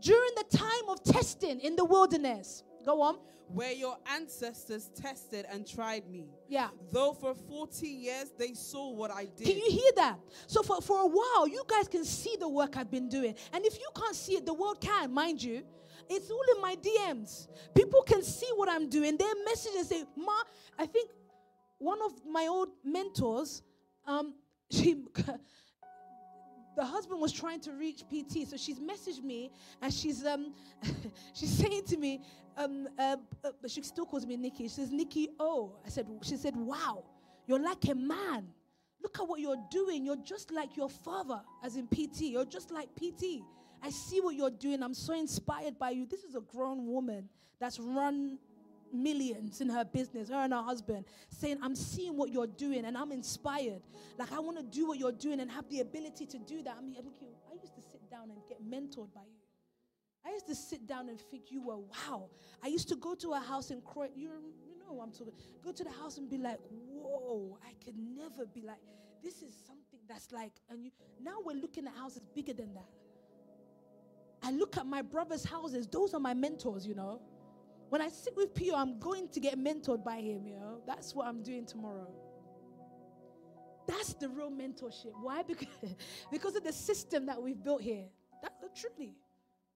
[0.00, 2.62] during the time of testing in the wilderness.
[2.84, 3.18] Go on.
[3.52, 6.26] Where your ancestors tested and tried me.
[6.48, 6.68] Yeah.
[6.90, 9.46] Though for 40 years they saw what I did.
[9.46, 10.18] Can you hear that?
[10.46, 13.34] So for, for a while, you guys can see the work I've been doing.
[13.52, 15.62] And if you can't see it, the world can, mind you.
[16.08, 17.48] It's all in my DMs.
[17.74, 19.16] People can see what I'm doing.
[19.16, 20.32] They message and say, Ma,
[20.78, 21.10] I think
[21.78, 23.62] one of my old mentors,
[24.06, 24.34] um,
[24.70, 25.04] she
[26.76, 30.54] the husband was trying to reach PT, so she's messaged me and she's um
[31.34, 32.20] she's saying to me,
[32.56, 34.64] um, uh, uh, she still calls me Nikki.
[34.64, 37.04] She says, Nikki, oh, I said, she said, wow,
[37.46, 38.48] you're like a man.
[39.02, 40.04] Look at what you're doing.
[40.04, 42.22] You're just like your father, as in PT.
[42.22, 43.42] You're just like PT.
[43.82, 44.82] I see what you're doing.
[44.82, 46.06] I'm so inspired by you.
[46.06, 48.38] This is a grown woman that's run
[48.92, 52.96] millions in her business, her and her husband, saying, I'm seeing what you're doing and
[52.96, 53.82] I'm inspired.
[54.18, 56.76] Like, I want to do what you're doing and have the ability to do that.
[56.78, 59.42] I mean, I used to sit down and get mentored by you.
[60.24, 62.30] I used to sit down and think you were wow.
[62.62, 63.82] I used to go to a house in.
[64.14, 64.30] You,
[64.64, 65.32] you know I'm talking.
[65.64, 68.78] Go to the house and be like, whoa, I could never be like.
[69.22, 70.90] This is something that's like, and you.
[71.20, 72.88] Now we're looking at houses bigger than that.
[74.44, 75.86] I look at my brother's houses.
[75.86, 77.20] Those are my mentors, you know.
[77.92, 80.80] When I sit with Pio, I'm going to get mentored by him, you know.
[80.86, 82.10] That's what I'm doing tomorrow.
[83.86, 85.12] That's the real mentorship.
[85.20, 85.42] Why?
[85.46, 85.68] Because,
[86.30, 88.04] because of the system that we've built here.
[88.40, 89.12] That, truly.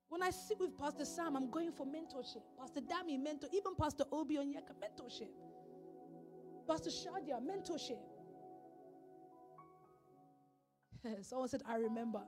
[0.09, 2.41] When I sit with Pastor Sam, I'm going for mentorship.
[2.59, 3.51] Pastor Dami, mentor.
[3.53, 5.29] Even Pastor Obi Onyeka, mentorship.
[6.67, 7.99] Pastor Shadia, mentorship.
[11.21, 12.23] Someone said, I remember.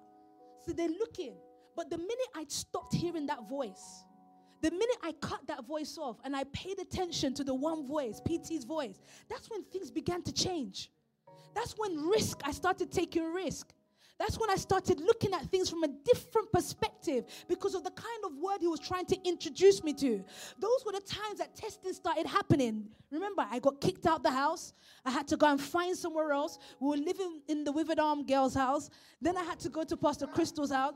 [0.67, 1.33] So they're looking.
[1.75, 4.05] But the minute I stopped hearing that voice,
[4.61, 8.21] The minute I cut that voice off and I paid attention to the one voice,
[8.27, 10.91] PT's voice, that's when things began to change.
[11.55, 13.73] That's when risk, I started taking risk.
[14.19, 18.25] That's when I started looking at things from a different perspective because of the kind
[18.25, 20.25] of word he was trying to introduce me to.
[20.59, 22.89] Those were the times that testing started happening.
[23.13, 24.73] Remember, I got kicked out the house.
[25.05, 26.59] I had to go and find somewhere else.
[26.81, 28.91] We were living in the Withered Arm girl's house.
[29.23, 30.95] Then I had to go to Pastor Crystal's house.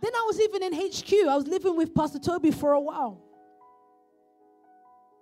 [0.00, 1.12] Then I was even in HQ.
[1.28, 3.22] I was living with Pastor Tobi for a while.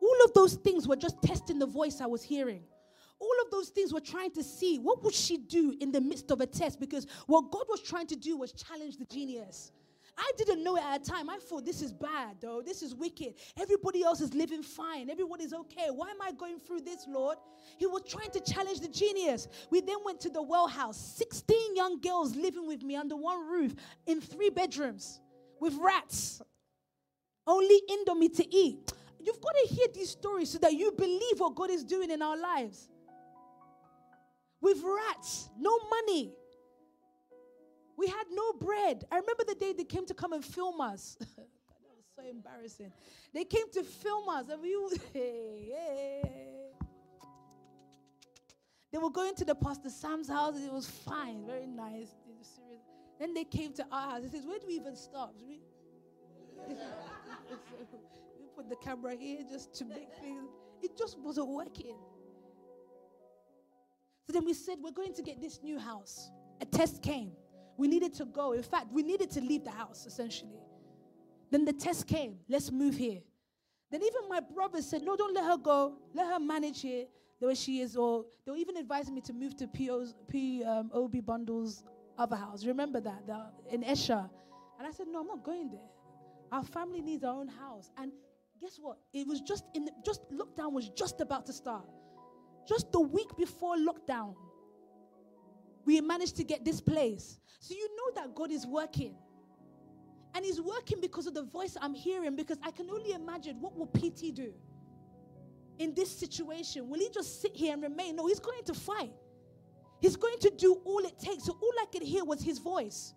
[0.01, 2.63] All of those things were just testing the voice I was hearing
[3.21, 6.31] all of those things were trying to see what would she do in the midst
[6.31, 9.73] of a test because what god was trying to do was challenge the genius
[10.19, 11.31] I didn't know it at a time.
[11.31, 12.61] I thought this is bad, though.
[12.65, 13.35] This is wicked.
[13.59, 15.09] Everybody else is living fine.
[15.11, 15.87] Everybody's okay.
[15.95, 17.39] Why am I going through this, Lord?
[17.79, 19.47] He was trying to challenge the genius.
[19.71, 20.99] We then went to the well house.
[21.17, 23.75] 16 young girls living with me under one roof
[24.07, 25.21] in three bedrooms
[25.61, 26.43] with rats.
[27.47, 28.93] Only Indomie to eat.
[29.21, 32.23] You've got to hear these stories so that you believe what God is doing in
[32.23, 32.89] our lives
[34.61, 36.33] with rats, no money.
[37.99, 39.05] We had no bread.
[39.11, 41.17] I remember the day they came to come and film us.
[41.37, 41.49] that
[41.97, 42.93] was so embarrassing.
[43.35, 44.77] They came to film us, and we,
[45.13, 46.23] hey, hey.
[48.93, 52.15] They were going to the Pastor Sam's house, it was fine, very nice.
[53.19, 54.23] Then they came to our house.
[54.23, 55.35] He says, Where do we even stop?
[55.45, 55.59] We,
[56.69, 60.49] we put the camera here just to make things.
[60.81, 61.97] It just wasn't working.
[64.25, 66.31] So then we said, We're going to get this new house.
[66.61, 67.33] A test came.
[67.79, 68.53] We needed to go.
[68.53, 70.61] In fact, we needed to leave the house, essentially.
[71.51, 72.37] Then the test came.
[72.49, 73.21] Let's move here.
[73.91, 75.95] Then even my brother said, No, don't let her go.
[76.13, 77.07] Let her manage here
[77.41, 77.97] the way she is.
[77.97, 81.85] Or they were even advising me to move to PO's, P, um, OB Bundle's
[82.19, 82.67] other house.
[82.67, 84.29] Remember that, the, in Esher.
[84.79, 85.89] And I said, No, I'm not going there.
[86.53, 87.91] Our family needs our own house.
[87.97, 88.13] And
[88.61, 88.99] guess what?
[89.15, 91.87] It was just in the, just lockdown was just about to start
[92.69, 94.35] just the week before lockdown,
[95.89, 97.41] we managed to get this place.
[97.61, 99.15] So you know that God is working.
[100.35, 103.75] And he's working because of the voice I'm hearing because I can only imagine what
[103.75, 104.53] will PT do
[105.79, 106.89] in this situation?
[106.91, 108.17] Will he just sit here and remain?
[108.17, 109.13] No, he's going to fight.
[110.01, 111.45] He's going to do all it takes.
[111.45, 113.15] So all I could hear was his voice.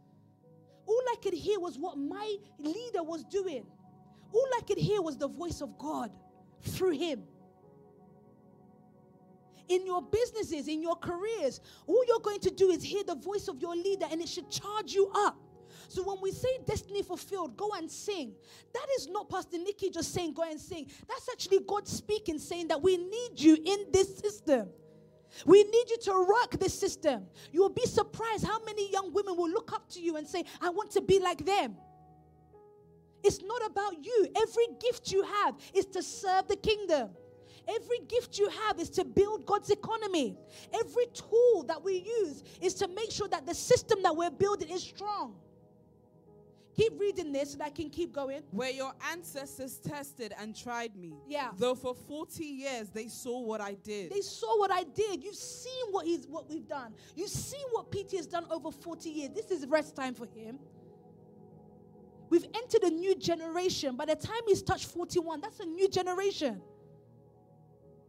[0.85, 3.65] All I could hear was what my leader was doing.
[4.31, 6.11] All I could hear was the voice of God
[6.61, 7.23] through him
[9.67, 13.47] in your businesses, in your careers, all you're going to do is hear the voice
[13.47, 15.37] of your leader and it should charge you up.
[15.87, 18.33] So when we say destiny fulfilled, go and sing.
[18.73, 20.87] That is not Pastor Nikki just saying go and sing.
[21.07, 24.69] That's actually God speaking, saying that we need you in this system.
[25.45, 27.25] We need you to rock this system.
[27.51, 30.43] You will be surprised how many young women will look up to you and say,
[30.61, 31.75] I want to be like them.
[33.23, 34.27] It's not about you.
[34.35, 37.11] Every gift you have is to serve the kingdom.
[37.67, 40.37] Every gift you have is to build God's economy.
[40.73, 44.69] Every tool that we use is to make sure that the system that we're building
[44.69, 45.35] is strong.
[46.75, 48.43] Keep reading this so that I can keep going.
[48.51, 51.13] Where your ancestors tested and tried me.
[51.27, 51.49] Yeah.
[51.57, 54.11] Though for 40 years they saw what I did.
[54.11, 55.23] They saw what I did.
[55.23, 56.93] You've seen what he's what we've done.
[57.15, 59.31] You've seen what PT has done over 40 years.
[59.35, 60.59] This is rest time for him.
[62.29, 63.97] We've entered a new generation.
[63.97, 66.61] By the time he's touched 41, that's a new generation.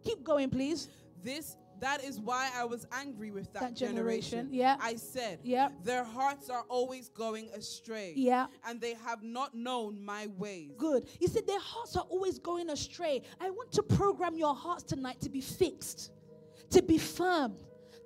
[0.05, 0.89] Keep going, please.
[1.23, 4.55] This that is why I was angry with that, That generation, generation.
[4.55, 4.77] yeah.
[4.81, 5.69] I said, Yeah.
[5.83, 8.13] their hearts are always going astray.
[8.15, 8.47] Yeah.
[8.65, 10.71] And they have not known my ways.
[10.79, 11.09] Good.
[11.19, 13.23] He said their hearts are always going astray.
[13.41, 16.13] I want to program your hearts tonight to be fixed,
[16.71, 17.57] to be firm,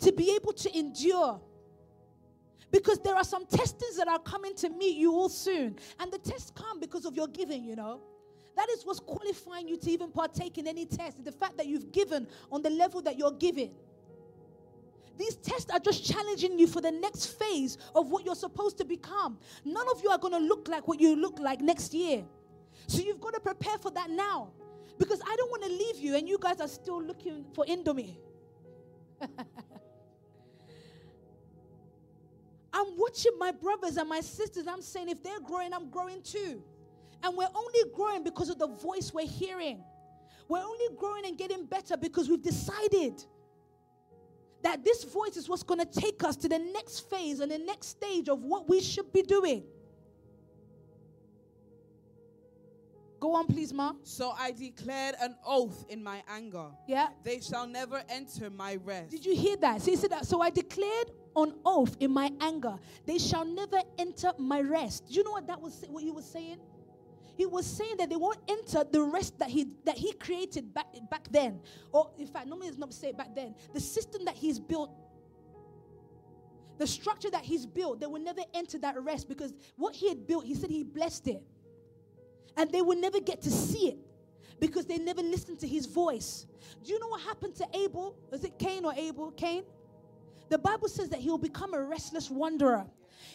[0.00, 1.38] to be able to endure.
[2.70, 5.76] Because there are some testings that are coming to meet you all soon.
[6.00, 8.00] And the tests come because of your giving, you know.
[8.56, 11.22] That is what's qualifying you to even partake in any test.
[11.22, 13.70] The fact that you've given on the level that you're giving.
[15.18, 18.84] These tests are just challenging you for the next phase of what you're supposed to
[18.84, 19.38] become.
[19.64, 22.24] None of you are going to look like what you look like next year.
[22.86, 24.50] So you've got to prepare for that now.
[24.98, 28.16] Because I don't want to leave you and you guys are still looking for Indomie.
[32.72, 34.66] I'm watching my brothers and my sisters.
[34.66, 36.62] I'm saying if they're growing, I'm growing too.
[37.22, 39.82] And we're only growing because of the voice we're hearing.
[40.48, 43.24] We're only growing and getting better because we've decided
[44.62, 47.58] that this voice is what's going to take us to the next phase and the
[47.58, 49.64] next stage of what we should be doing.
[53.18, 53.92] Go on, please, Ma.
[54.02, 56.66] So I declared an oath in my anger.
[56.86, 57.08] Yeah.
[57.24, 59.10] They shall never enter my rest.
[59.10, 59.80] Did you hear that?
[59.82, 60.26] So he said that.
[60.26, 65.08] So I declared on oath in my anger, they shall never enter my rest.
[65.08, 65.84] Do you know what that was?
[65.88, 66.58] What he was saying?
[67.36, 70.86] He was saying that they won't enter the rest that he that he created back
[71.10, 71.60] back then.
[71.92, 73.54] Or in fact, normally it's not say back then.
[73.74, 74.90] The system that he's built
[76.78, 80.26] the structure that he's built, they will never enter that rest because what he had
[80.26, 81.42] built, he said he blessed it.
[82.56, 83.98] And they will never get to see it
[84.60, 86.46] because they never listened to his voice.
[86.84, 88.16] Do you know what happened to Abel?
[88.30, 89.30] Was it Cain or Abel?
[89.32, 89.64] Cain?
[90.48, 92.86] The Bible says that he'll become a restless wanderer.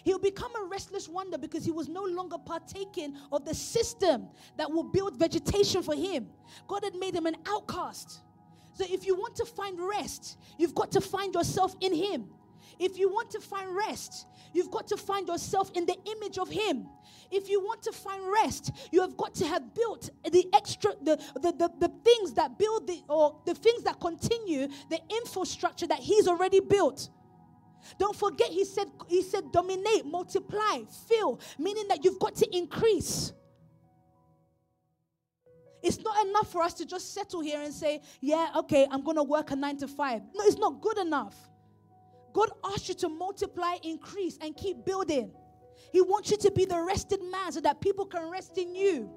[0.03, 4.27] He'll become a restless wonder because he was no longer partaking of the system
[4.57, 6.27] that will build vegetation for him.
[6.67, 8.21] God had made him an outcast.
[8.73, 12.29] So if you want to find rest, you've got to find yourself in him.
[12.82, 16.49] If you want to find rest, you've got to find yourself in the image of
[16.49, 16.88] Him.
[17.29, 21.17] If you want to find rest, you have got to have built the extra, the,
[21.36, 25.99] the, the, the things that build the, or the things that continue the infrastructure that
[25.99, 27.09] He's already built.
[27.97, 33.34] Don't forget, He said, He said, dominate, multiply, fill, meaning that you've got to increase.
[35.84, 39.17] It's not enough for us to just settle here and say, yeah, okay, I'm going
[39.17, 40.21] to work a nine to five.
[40.36, 41.36] No, it's not good enough.
[42.34, 45.32] God asks you to multiply, increase, and keep building.
[45.91, 49.09] He wants you to be the rested man so that people can rest in you.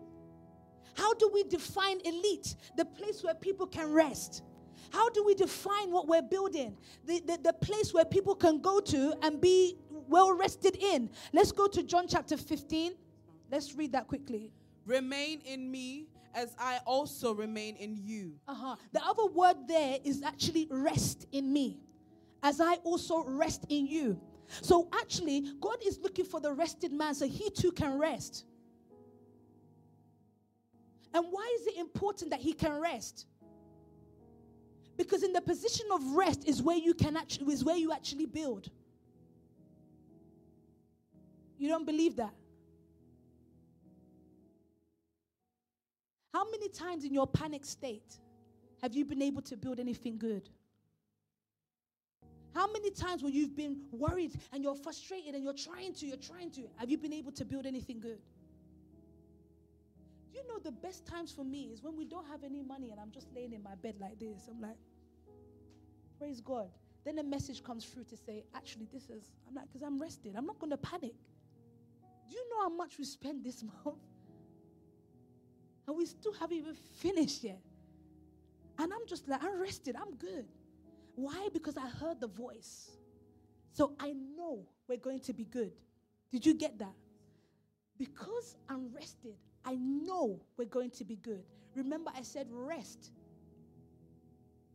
[0.95, 2.57] How do we define elite?
[2.77, 4.43] The place where people can rest.
[4.91, 6.77] How do we define what we're building?
[7.05, 9.77] The, the, the place where people can go to and be
[10.09, 11.11] well rested in.
[11.33, 12.93] Let's go to John chapter 15.
[13.51, 14.53] Let's read that quickly.
[14.87, 18.35] Remain in me as I also remain in you.
[18.49, 18.77] Uh-huh.
[18.93, 21.79] The other word there is actually rest in me
[22.43, 24.21] as I also rest in you.
[24.61, 28.45] So actually, God is looking for the rested man so he too can rest.
[31.15, 33.27] And why is it important that he can rest?
[34.97, 38.27] Because in the position of rest is where you can actually is where you actually
[38.27, 38.71] build.
[41.59, 42.35] You don't believe that?
[46.33, 48.19] How many times in your panic state
[48.83, 50.49] have you been able to build anything good?
[52.55, 56.17] How many times when you've been worried and you're frustrated and you're trying to, you're
[56.17, 58.19] trying to, have you been able to build anything good?
[60.35, 62.99] You know the best times for me is when we don't have any money and
[63.01, 64.49] I'm just laying in my bed like this.
[64.51, 64.77] I'm like,
[66.19, 66.69] praise God.
[67.05, 70.35] Then a message comes through to say, actually, this is, I'm like, because I'm rested.
[70.37, 71.15] I'm not going to panic.
[72.29, 73.99] Do you know how much we spent this month?
[75.87, 77.61] And we still haven't even finished yet.
[78.79, 79.95] And I'm just like, I'm rested.
[79.95, 80.47] I'm good.
[81.15, 81.49] Why?
[81.53, 82.91] Because I heard the voice.
[83.73, 85.73] So I know we're going to be good.
[86.33, 86.95] Did you get that?
[87.99, 91.43] Because I'm rested, I know we're going to be good.
[91.75, 93.11] Remember, I said rest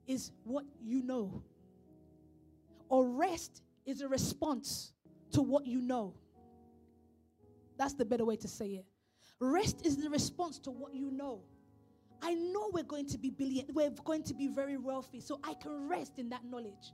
[0.08, 1.44] is what you know,
[2.90, 4.92] or rest is a response
[5.32, 6.16] to what you know.
[7.78, 8.86] That's the better way to say it.
[9.40, 11.42] Rest is the response to what you know.
[12.22, 15.54] I know we're going to be billion, we're going to be very wealthy, so I
[15.54, 16.94] can rest in that knowledge.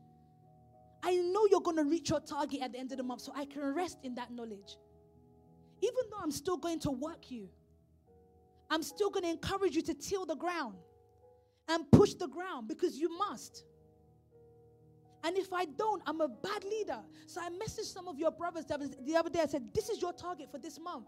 [1.01, 3.31] I know you're going to reach your target at the end of the month, so
[3.35, 4.77] I can rest in that knowledge.
[5.81, 7.49] Even though I'm still going to work you,
[8.69, 10.75] I'm still going to encourage you to till the ground
[11.67, 13.63] and push the ground because you must.
[15.23, 16.99] And if I don't, I'm a bad leader.
[17.25, 19.39] So I messaged some of your brothers the other day.
[19.41, 21.07] I said, This is your target for this month.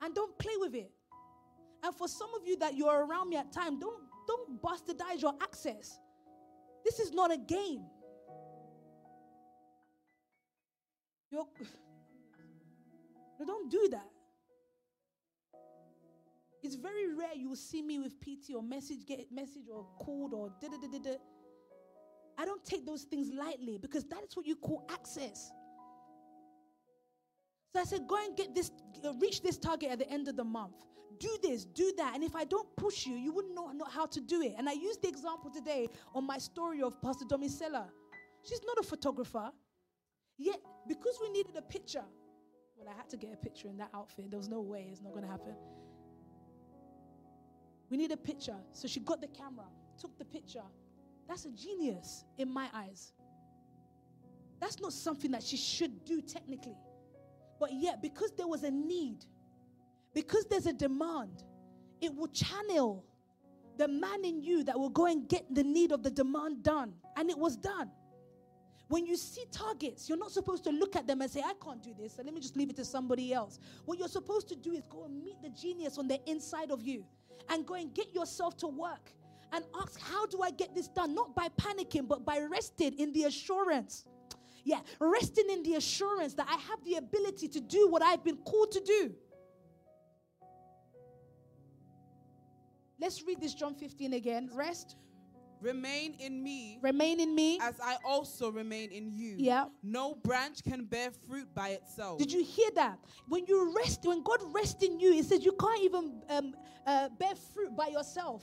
[0.00, 0.90] And don't play with it.
[1.82, 5.34] And for some of you that you're around me at time, don't don't bastardize your
[5.42, 5.98] access.
[6.84, 7.82] This is not a game.
[11.30, 11.46] You're,
[13.46, 14.08] don't do that.
[16.62, 20.34] It's very rare you will see me with PT or message get message or called
[20.34, 21.16] or da da da da.
[22.38, 25.50] I don't take those things lightly because that is what you call access.
[27.72, 28.70] So I said, go and get this,
[29.04, 30.74] uh, reach this target at the end of the month
[31.20, 32.14] do this, do that.
[32.14, 34.54] And if I don't push you, you wouldn't know, know how to do it.
[34.58, 37.84] And I used the example today on my story of Pastor Domisela.
[38.42, 39.50] She's not a photographer.
[40.38, 40.58] Yet,
[40.88, 42.04] because we needed a picture,
[42.76, 44.30] well, I had to get a picture in that outfit.
[44.30, 45.54] There was no way it's not going to happen.
[47.90, 48.56] We need a picture.
[48.72, 49.66] So she got the camera,
[50.00, 50.62] took the picture.
[51.28, 53.12] That's a genius in my eyes.
[54.60, 56.76] That's not something that she should do technically.
[57.58, 59.24] But yet, because there was a need,
[60.14, 61.44] because there's a demand,
[62.00, 63.04] it will channel
[63.76, 66.94] the man in you that will go and get the need of the demand done.
[67.16, 67.90] And it was done.
[68.88, 71.82] When you see targets, you're not supposed to look at them and say, I can't
[71.82, 73.60] do this, so let me just leave it to somebody else.
[73.84, 76.82] What you're supposed to do is go and meet the genius on the inside of
[76.82, 77.04] you
[77.48, 79.12] and go and get yourself to work
[79.52, 81.14] and ask, How do I get this done?
[81.14, 84.04] Not by panicking, but by resting in the assurance.
[84.64, 88.36] Yeah, resting in the assurance that I have the ability to do what I've been
[88.36, 89.14] called to do.
[93.00, 94.50] Let's read this John 15 again.
[94.52, 94.96] Rest.
[95.60, 97.58] Remain in me Remain in me.
[97.60, 99.36] as I also remain in you.
[99.38, 99.66] Yeah.
[99.82, 102.18] No branch can bear fruit by itself.
[102.18, 102.98] Did you hear that?
[103.28, 106.54] When you rest, when God rests in you, He says you can't even um,
[106.86, 108.42] uh, bear fruit by yourself.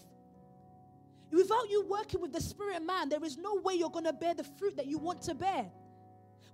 [1.32, 4.34] Without you working with the spirit man, there is no way you're going to bear
[4.34, 5.70] the fruit that you want to bear.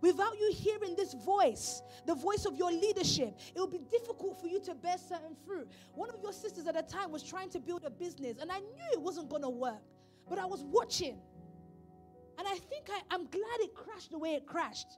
[0.02, 4.48] Without you hearing this voice, the voice of your leadership, it will be difficult for
[4.48, 5.66] you to bear certain fruit.
[5.94, 8.60] One of your sisters at the time was trying to build a business, and I
[8.60, 9.82] knew it wasn't going to work,
[10.30, 11.18] but I was watching.
[12.38, 14.98] And I think I, I'm glad it crashed the way it crashed.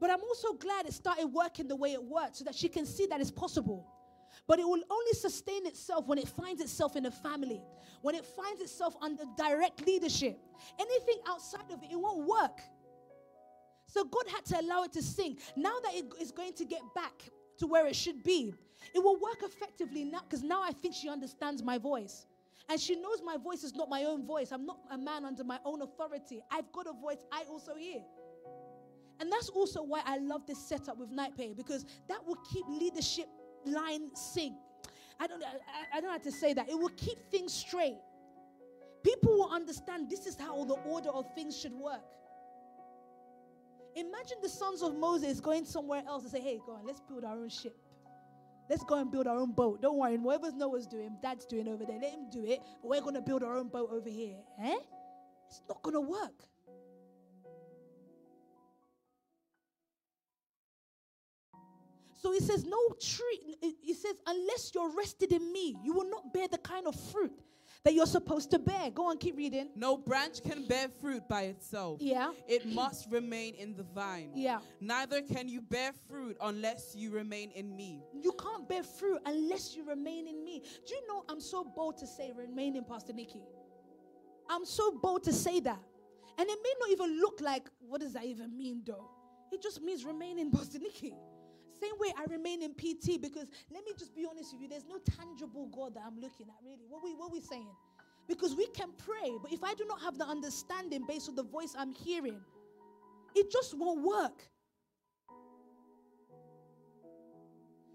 [0.00, 2.86] But I'm also glad it started working the way it worked so that she can
[2.86, 3.86] see that it's possible.
[4.46, 7.60] But it will only sustain itself when it finds itself in a family,
[8.00, 10.38] when it finds itself under direct leadership.
[10.78, 12.60] Anything outside of it, it won't work.
[13.86, 15.40] So God had to allow it to sink.
[15.56, 17.28] Now that it is going to get back
[17.58, 18.54] to where it should be,
[18.94, 22.26] it will work effectively now because now I think she understands my voice.
[22.70, 24.52] And she knows my voice is not my own voice.
[24.52, 26.40] I'm not a man under my own authority.
[26.52, 28.00] I've got a voice I also hear.
[29.18, 32.64] And that's also why I love this setup with Night Pay because that will keep
[32.68, 33.26] leadership
[33.66, 34.54] line sync.
[35.18, 36.70] I don't, I, I don't have to say that.
[36.70, 37.98] It will keep things straight.
[39.02, 42.04] People will understand this is how the order of things should work.
[43.96, 47.24] Imagine the sons of Moses going somewhere else and say, hey, go on, let's build
[47.24, 47.76] our own ship.
[48.70, 49.82] Let's go and build our own boat.
[49.82, 52.60] Don't worry, whatever Noah's doing, dad's doing over there, let him do it.
[52.80, 54.36] But we're going to build our own boat over here.
[54.62, 54.78] Eh?
[55.48, 56.44] It's not going to work.
[62.22, 66.32] So he says, No tree, he says, unless you're rested in me, you will not
[66.32, 67.32] bear the kind of fruit
[67.84, 68.90] that you're supposed to bear.
[68.90, 69.70] Go on, keep reading.
[69.74, 72.00] No branch can bear fruit by itself.
[72.02, 72.32] Yeah.
[72.46, 74.32] It must remain in the vine.
[74.34, 74.58] Yeah.
[74.80, 78.02] Neither can you bear fruit unless you remain in me.
[78.20, 80.62] You can't bear fruit unless you remain in me.
[80.86, 83.42] Do you know I'm so bold to say remain in Pastor Nikki?
[84.50, 85.80] I'm so bold to say that.
[86.38, 89.10] And it may not even look like, what does that even mean though?
[89.52, 91.14] It just means remain in Pastor Nikki.
[91.80, 94.86] Same way I remain in PT because let me just be honest with you, there's
[94.86, 96.84] no tangible God that I'm looking at, really.
[96.88, 97.74] What we what we saying?
[98.28, 101.42] Because we can pray, but if I do not have the understanding based on the
[101.42, 102.40] voice I'm hearing,
[103.34, 104.42] it just won't work.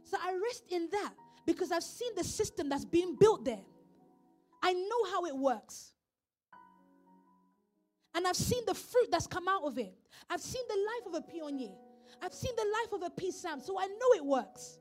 [0.03, 1.13] So I rest in that
[1.45, 3.63] because I've seen the system that's being built there.
[4.61, 5.91] I know how it works.
[8.15, 9.93] And I've seen the fruit that's come out of it.
[10.29, 11.75] I've seen the life of a pioneer.
[12.21, 14.79] I've seen the life of a peace Sam, so I know it works.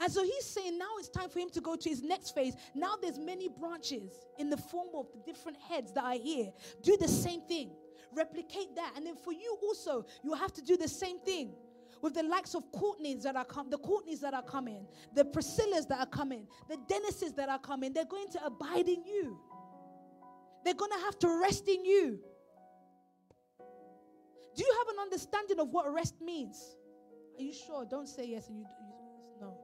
[0.00, 2.54] And so he's saying now it's time for him to go to his next phase.
[2.74, 6.52] Now there's many branches in the form of the different heads that are here.
[6.82, 7.70] Do the same thing.
[8.12, 8.92] Replicate that.
[8.96, 11.54] And then for you also, you have to do the same thing.
[12.02, 15.88] With the likes of Courtneys that are coming, the Courtneys that are coming, the Priscillas
[15.88, 19.38] that are coming, the Dennises that are coming, they're going to abide in you.
[20.64, 22.18] They're going to have to rest in you.
[24.54, 26.76] Do you have an understanding of what rest means?
[27.38, 27.84] Are you sure?
[27.84, 29.58] Don't say yes and you, you no.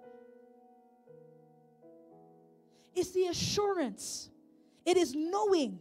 [2.94, 4.30] It's the assurance.
[4.84, 5.78] It is knowing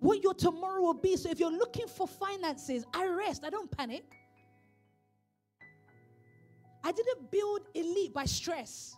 [0.00, 1.16] what your tomorrow will be.
[1.16, 3.44] So if you're looking for finances, I rest.
[3.44, 4.04] I don't panic.
[6.84, 8.96] I didn't build elite by stress.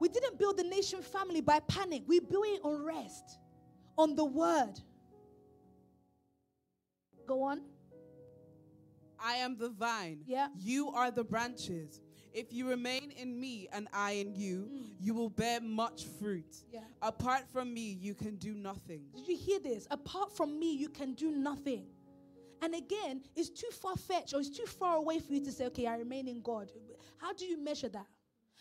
[0.00, 2.02] We didn't build the nation family by panic.
[2.06, 3.38] We built it on rest,
[3.96, 4.78] on the word.
[7.26, 7.60] Go on.
[9.18, 10.20] I am the vine.
[10.26, 10.48] Yeah.
[10.56, 12.00] You are the branches.
[12.32, 14.68] If you remain in me and I in you,
[15.00, 16.54] you will bear much fruit.
[16.70, 16.80] Yeah.
[17.00, 19.04] Apart from me, you can do nothing.
[19.14, 19.86] Did you hear this?
[19.90, 21.86] Apart from me, you can do nothing.
[22.62, 25.66] And again, it's too far fetched or it's too far away for you to say,
[25.66, 26.70] okay, I remain in God.
[27.18, 28.06] How do you measure that?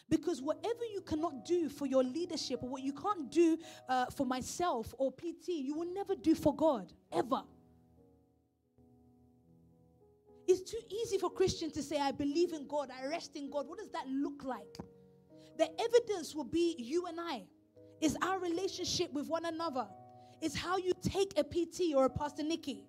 [0.10, 3.58] Because whatever you cannot do for your leadership or what you can't do
[3.90, 7.42] uh, for myself or PT, you will never do for God, ever.
[10.48, 13.68] It's too easy for Christians to say, I believe in God, I rest in God.
[13.68, 14.78] What does that look like?
[15.58, 17.44] The evidence will be you and I.
[18.02, 19.88] It's our relationship with one another.
[20.42, 22.86] It's how you take a PT or a Pastor Nikki.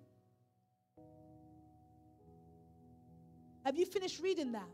[3.65, 4.69] Have you finished reading that?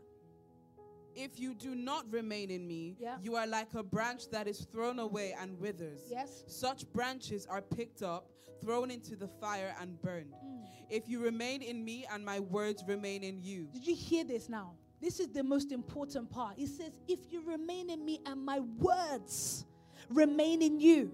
[1.16, 3.18] If you do not remain in me, Yeah.
[3.22, 6.00] you are like a branch that is thrown away and withers.
[6.10, 6.42] Yes.
[6.48, 8.28] Such branches are picked up,
[8.64, 10.32] thrown into the fire, and burned.
[10.44, 10.64] Mm.
[10.90, 14.48] If you remain in me and my words remain in you, Did you hear this
[14.48, 14.72] now?
[15.00, 16.58] This is the most important part.
[16.58, 19.64] It says, If you remain in me and my words
[20.08, 21.12] remain in you.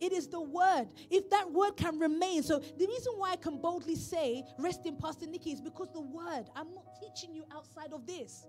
[0.00, 0.88] It is the word.
[1.10, 2.42] If that word can remain.
[2.42, 6.00] So the reason why I can boldly say, rest in Pastor Nikki, is because the
[6.00, 6.46] word.
[6.56, 8.44] I'm not teaching you outside of this.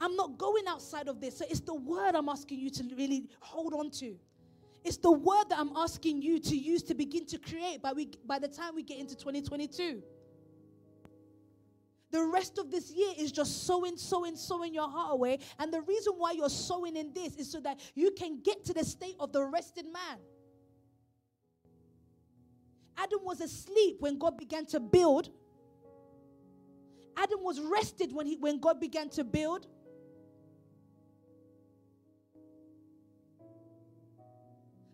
[0.00, 1.36] I'm not going outside of this.
[1.36, 4.16] So it's the word I'm asking you to really hold on to.
[4.84, 8.10] It's the word that I'm asking you to use to begin to create by, we,
[8.24, 10.02] by the time we get into 2022.
[12.10, 15.40] The rest of this year is just sowing, sowing, sowing your heart away.
[15.58, 18.72] And the reason why you're sowing in this is so that you can get to
[18.72, 20.18] the state of the rested man.
[22.96, 25.28] Adam was asleep when God began to build.
[27.16, 29.66] Adam was rested when, he, when God began to build.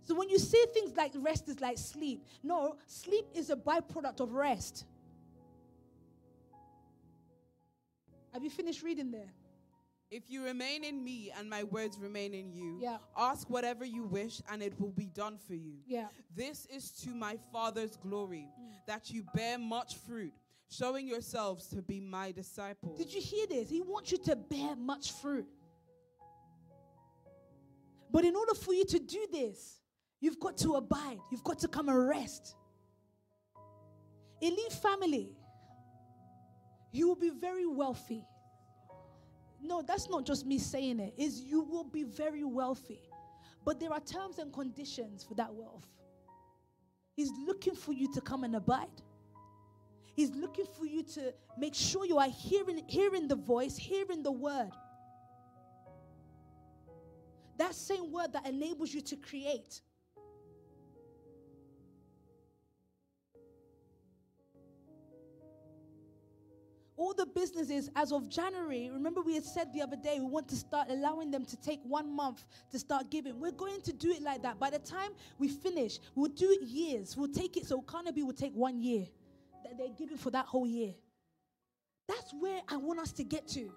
[0.05, 4.21] So when you say things like rest is like sleep, no, sleep is a byproduct
[4.21, 4.85] of rest.
[8.33, 9.33] Have you finished reading there?
[10.11, 12.99] If you remain in me and my words remain in you, Yeah.
[13.17, 15.79] ask whatever you wish and it will be done for you.
[15.87, 16.09] Yeah.
[16.37, 18.87] This is to my Father's glory, mm.
[18.87, 20.35] that you bear much fruit,
[20.69, 22.99] showing yourselves to be my disciples.
[22.99, 23.71] Did you hear this?
[23.71, 25.49] He wants you to bear much fruit.
[28.11, 29.81] But in order for you to do this,
[30.25, 31.19] you've got to abide.
[31.31, 32.55] You've got to come and rest.
[34.41, 35.37] Elite family,
[36.93, 38.25] you will be very wealthy.
[39.63, 41.13] No, that's not just me saying it.
[41.19, 43.03] Is you will be very wealthy.
[43.67, 45.87] But there are terms and conditions for that wealth.
[47.15, 49.03] He's looking for you to come and abide.
[50.15, 54.33] He's looking for you to make sure you are hearing, hearing the voice, hearing the
[54.33, 54.71] word.
[57.59, 59.83] That same word that enables you to create.
[67.05, 70.49] All the businesses, as of January, remember we had said the other day, we want
[70.49, 73.39] to start allowing them to take one month to start giving.
[73.39, 74.59] We're going to do it like that.
[74.59, 77.15] By the time we finish, we'll do it years.
[77.15, 79.05] We'll take it, so Carnaby will take one year
[79.65, 80.95] that they're giving for that whole year.
[82.09, 83.71] That's where I want us to get to.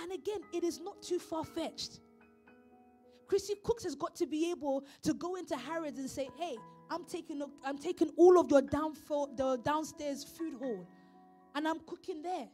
[0.00, 1.98] And again, it is not too far fetched.
[3.26, 6.56] Chrissy Cooks has got to be able to go into Harrods and say, "Hey,
[6.90, 10.86] I'm taking I'm taking all of your downfall, the downstairs food hall,
[11.56, 12.48] and I'm cooking there.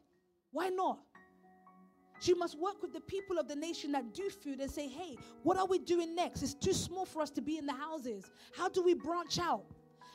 [0.50, 1.00] Why not?"
[2.20, 5.18] She must work with the people of the nation that do food and say, "Hey,
[5.42, 6.42] what are we doing next?
[6.42, 8.24] It's too small for us to be in the houses.
[8.54, 9.64] How do we branch out?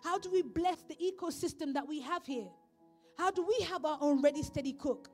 [0.04, 2.50] How do we bless the ecosystem that we have here?
[3.18, 5.10] How do we have our own ready, steady cook?"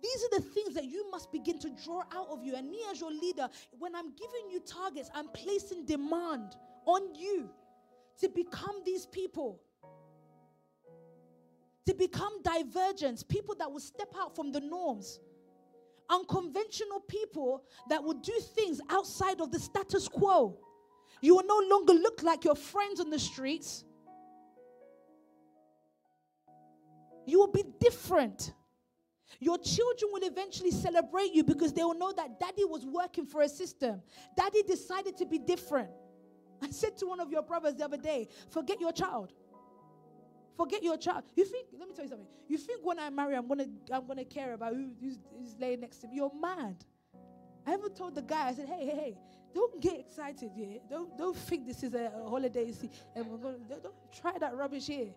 [0.00, 2.54] These are the things that you must begin to draw out of you.
[2.54, 3.48] And me, as your leader,
[3.78, 7.50] when I'm giving you targets, I'm placing demand on you
[8.18, 9.60] to become these people,
[11.86, 15.20] to become divergents, people that will step out from the norms,
[16.08, 20.58] unconventional people that will do things outside of the status quo.
[21.20, 23.84] You will no longer look like your friends on the streets,
[27.26, 28.52] you will be different.
[29.40, 33.42] Your children will eventually celebrate you because they will know that daddy was working for
[33.42, 34.00] a system.
[34.36, 35.90] Daddy decided to be different.
[36.62, 39.32] I said to one of your brothers the other day, forget your child.
[40.56, 41.24] Forget your child.
[41.34, 42.28] You think, let me tell you something.
[42.48, 45.18] You think when I marry, I'm gonna I'm gonna care about who, who's,
[45.58, 46.16] laying next to me.
[46.16, 46.76] You're mad.
[47.66, 49.18] I even told the guy, I said, hey, hey, hey,
[49.54, 50.78] don't get excited, yeah.
[50.88, 54.38] Don't don't think this is a, a holiday see, and we're gonna don't, don't try
[54.38, 55.12] that rubbish here.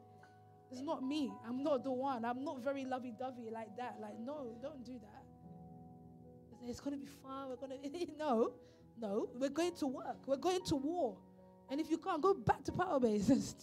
[0.71, 1.31] It's not me.
[1.47, 2.25] I'm not the one.
[2.25, 3.97] I'm not very lovey dovey like that.
[4.01, 5.23] Like, no, don't do that.
[6.67, 7.49] It's to be fun.
[7.49, 8.51] We're to, no,
[8.99, 9.29] no.
[9.35, 10.17] We're going to work.
[10.25, 11.17] We're going to war.
[11.69, 13.29] And if you can't, go back to power base.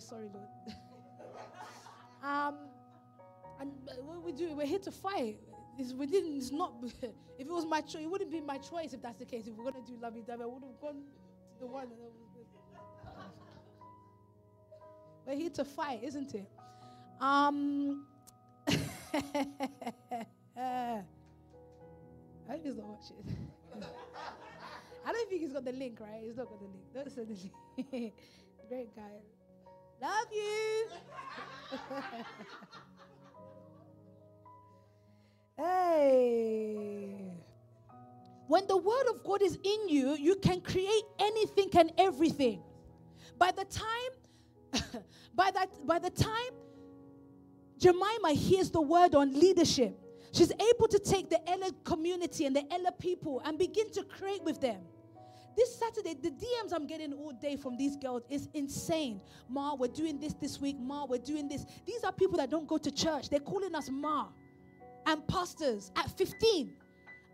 [0.00, 0.48] Sorry, Lord.
[2.24, 2.56] um,
[3.60, 3.70] and
[4.02, 5.38] what we do, we're here to fight.
[5.78, 6.94] It's, didn't, it's not, if
[7.38, 9.46] it was my choice, it wouldn't be my choice if that's the case.
[9.46, 11.02] If we're going to do lovey dovey, I would have gone
[11.54, 12.12] to the one that was
[15.30, 16.48] we're here to fight, isn't it?
[17.20, 18.04] Um,
[18.68, 18.74] I
[22.48, 23.36] hope he's not watching.
[25.06, 26.22] I don't think he's got the link, right?
[26.24, 26.92] He's not got the link.
[26.92, 27.50] Don't send the
[27.92, 28.14] link.
[28.68, 29.02] Great guy.
[30.00, 30.86] Love you.
[35.58, 37.20] hey.
[38.46, 42.62] When the word of God is in you, you can create anything and everything.
[43.38, 44.12] By the time
[45.34, 46.52] by that by the time
[47.78, 49.98] Jemima hears the word on leadership,
[50.32, 54.42] she's able to take the Ella community and the Ella people and begin to create
[54.44, 54.80] with them.
[55.56, 59.20] This Saturday, the DMs I'm getting all day from these girls is insane.
[59.48, 60.76] Ma, we're doing this this week.
[60.78, 61.66] Ma, we're doing this.
[61.86, 63.28] These are people that don't go to church.
[63.28, 64.28] They're calling us Ma
[65.06, 66.72] and pastors at 15.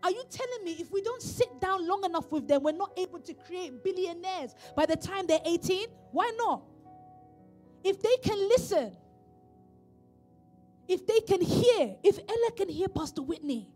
[0.03, 2.91] Are you telling me if we don't sit down long enough with them, we're not
[2.97, 5.87] able to create billionaires by the time they're 18?
[6.11, 6.63] Why not?
[7.83, 8.95] If they can listen,
[10.87, 13.69] if they can hear, if Ella can hear Pastor Whitney,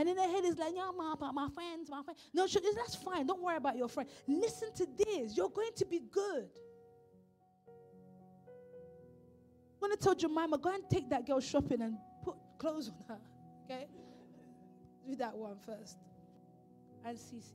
[0.00, 2.18] And in their head is like, yeah, my, my friends, my friends.
[2.32, 3.26] No, that's fine.
[3.26, 4.08] Don't worry about your friend.
[4.26, 5.36] Listen to this.
[5.36, 6.48] You're going to be good.
[9.74, 12.94] I'm going to tell Jemima, go and take that girl shopping and put clothes on
[13.08, 13.20] her.
[13.70, 13.88] Okay?
[15.06, 15.98] Do that one first.
[17.04, 17.52] And CC.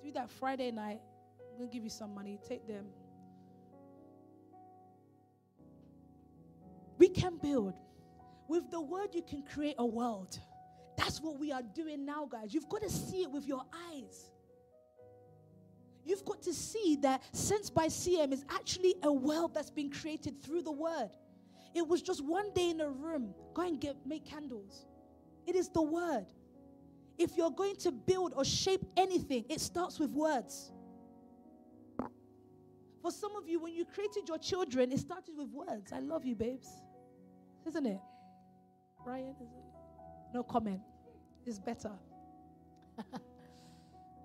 [0.00, 1.00] Do that Friday night.
[1.50, 2.38] I'm going to give you some money.
[2.48, 2.84] Take them.
[6.98, 7.74] We can build.
[8.46, 10.38] With the word, you can create a world.
[10.96, 12.52] That's what we are doing now, guys.
[12.52, 13.62] You've got to see it with your
[13.92, 14.30] eyes.
[16.04, 20.42] You've got to see that Sense by CM is actually a world that's been created
[20.42, 21.10] through the word.
[21.74, 24.86] It was just one day in a room, go and get make candles.
[25.46, 26.26] It is the word.
[27.18, 30.72] If you're going to build or shape anything, it starts with words.
[33.00, 35.92] For some of you, when you created your children, it started with words.
[35.92, 36.68] I love you, babes.
[37.66, 37.98] Isn't it?
[39.04, 39.61] Brian, is it?
[40.32, 40.80] No comment.
[41.46, 41.92] It's better.
[42.98, 43.14] uh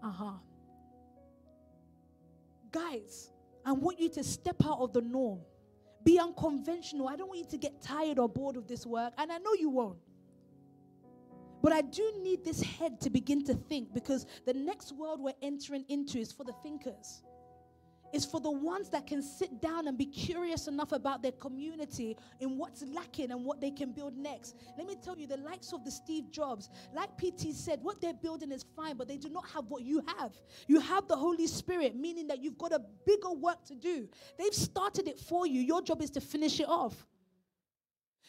[0.03, 0.34] huh.
[2.72, 3.32] Guys,
[3.66, 5.39] I want you to step out of the norm.
[6.03, 7.08] Be unconventional.
[7.08, 9.53] I don't want you to get tired or bored of this work, and I know
[9.53, 9.97] you won't.
[11.62, 15.34] But I do need this head to begin to think because the next world we're
[15.41, 17.24] entering into is for the thinkers
[18.14, 22.18] is for the ones that can sit down and be curious enough about their community
[22.39, 24.55] in what's lacking and what they can build next.
[24.78, 28.14] Let me tell you, the likes of the Steve Jobs, like PT said, what they're
[28.14, 30.34] building is fine, but they do not have what you have.
[30.68, 34.08] You have the Holy Spirit, meaning that you've got a bigger work to do.
[34.38, 35.62] They've started it for you.
[35.62, 37.05] Your job is to finish it off.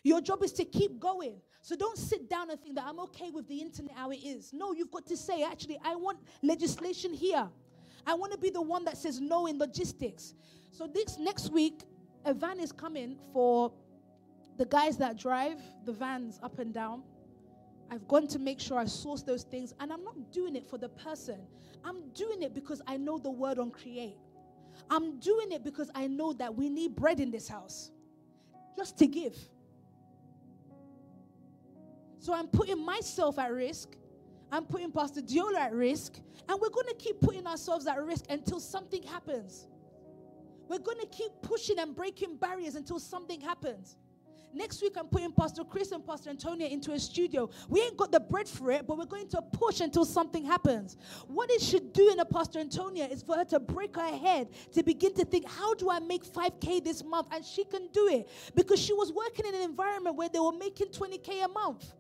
[0.03, 1.41] Your job is to keep going.
[1.61, 4.53] So don't sit down and think that I'm okay with the internet how it is.
[4.53, 7.49] No, you've got to say, actually, I want legislation here.
[8.09, 10.33] I want to be the one that says no in logistics.
[10.71, 11.83] So this next week,
[12.25, 13.71] a van is coming for
[14.57, 17.03] the guys that drive the vans up and down.
[17.91, 20.79] I've gone to make sure I source those things, and I'm not doing it for
[20.79, 21.39] the person.
[21.85, 24.17] I'm doing it because I know the word on create.
[24.89, 27.91] I'm doing it because I know that we need bread in this house
[28.75, 29.37] just to give.
[32.21, 33.97] So I'm putting myself at risk
[34.51, 36.15] I'm putting Pastor Diola at risk,
[36.49, 39.67] and we're going to keep putting ourselves at risk until something happens.
[40.69, 43.97] We're going to keep pushing and breaking barriers until something happens.
[44.55, 47.51] Next week, I'm putting Pastor Chris and Pastor Antonia into a studio.
[47.69, 50.97] We ain't got the bread for it, but we're going to push until something happens.
[51.27, 54.49] What it should do in a Pastor Antonia is for her to break her head
[54.73, 57.29] to begin to think, how do I make 5K this month?
[57.31, 60.53] And she can do it because she was working in an environment where they were
[60.53, 61.93] making 20K a month.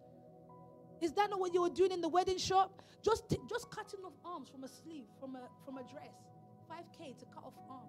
[1.00, 2.82] Is that not what you were doing in the wedding shop?
[3.02, 6.14] Just, t- just cutting off arms from a sleeve, from a, from a dress.
[6.70, 7.86] 5K to cut off arm.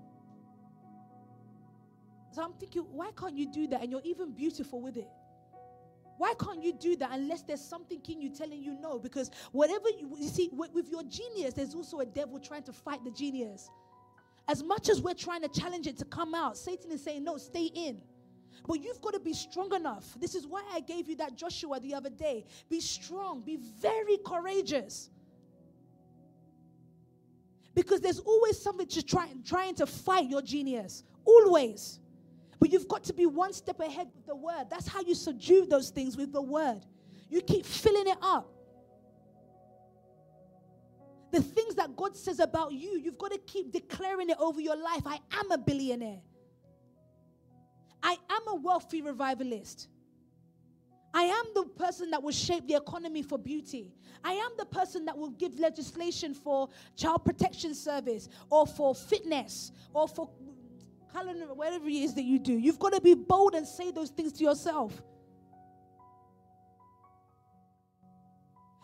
[2.32, 3.82] So I'm thinking, why can't you do that?
[3.82, 5.08] And you're even beautiful with it.
[6.18, 9.00] Why can't you do that unless there's something in you telling you no?
[9.00, 12.74] Because whatever you, you see, with, with your genius, there's also a devil trying to
[12.74, 13.70] fight the genius.
[14.48, 17.38] As much as we're trying to challenge it to come out, Satan is saying, no,
[17.38, 18.02] stay in.
[18.68, 20.06] But you've got to be strong enough.
[20.20, 22.46] This is why I gave you that Joshua the other day.
[22.70, 25.10] Be strong, be very courageous.
[27.74, 31.04] Because there's always something to try, trying to fight your genius.
[31.24, 32.00] Always.
[32.60, 34.66] But you've got to be one step ahead with the word.
[34.70, 36.82] That's how you subdue those things with the word.
[37.30, 38.52] You keep filling it up.
[41.32, 44.76] The things that God says about you, you've got to keep declaring it over your
[44.76, 45.04] life.
[45.06, 46.22] I am a billionaire.
[48.02, 49.88] I am a wealthy revivalist.
[51.14, 53.92] I am the person that will shape the economy for beauty.
[54.24, 59.72] I am the person that will give legislation for child protection service or for fitness
[59.94, 60.30] or for
[61.12, 62.54] calendar, whatever it is that you do.
[62.54, 65.02] You've got to be bold and say those things to yourself.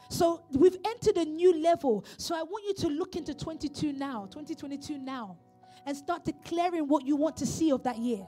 [0.09, 2.05] So we've entered a new level.
[2.17, 5.37] So I want you to look into 22 now, 2022 now,
[5.85, 8.25] and start declaring what you want to see of that year.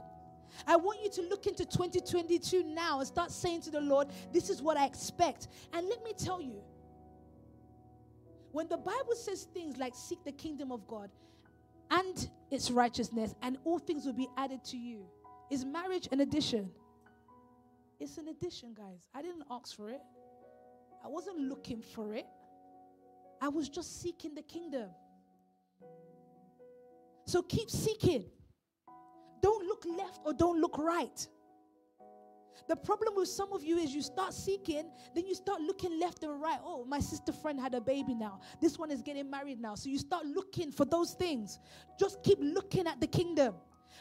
[0.65, 4.49] I want you to look into 2022 now and start saying to the Lord, This
[4.49, 5.47] is what I expect.
[5.73, 6.61] And let me tell you,
[8.51, 11.11] when the Bible says things like seek the kingdom of God
[11.91, 15.05] and its righteousness, and all things will be added to you,
[15.51, 16.69] is marriage an addition?
[17.99, 19.07] It's an addition, guys.
[19.13, 20.01] I didn't ask for it,
[21.03, 22.25] I wasn't looking for it.
[23.41, 24.89] I was just seeking the kingdom.
[27.25, 28.25] So keep seeking.
[29.85, 31.27] Look left or don't look right.
[32.67, 36.23] The problem with some of you is you start seeking, then you start looking left
[36.23, 36.59] and right.
[36.63, 38.41] Oh, my sister friend had a baby now.
[38.61, 39.75] This one is getting married now.
[39.75, 41.59] So you start looking for those things.
[41.99, 43.55] Just keep looking at the kingdom.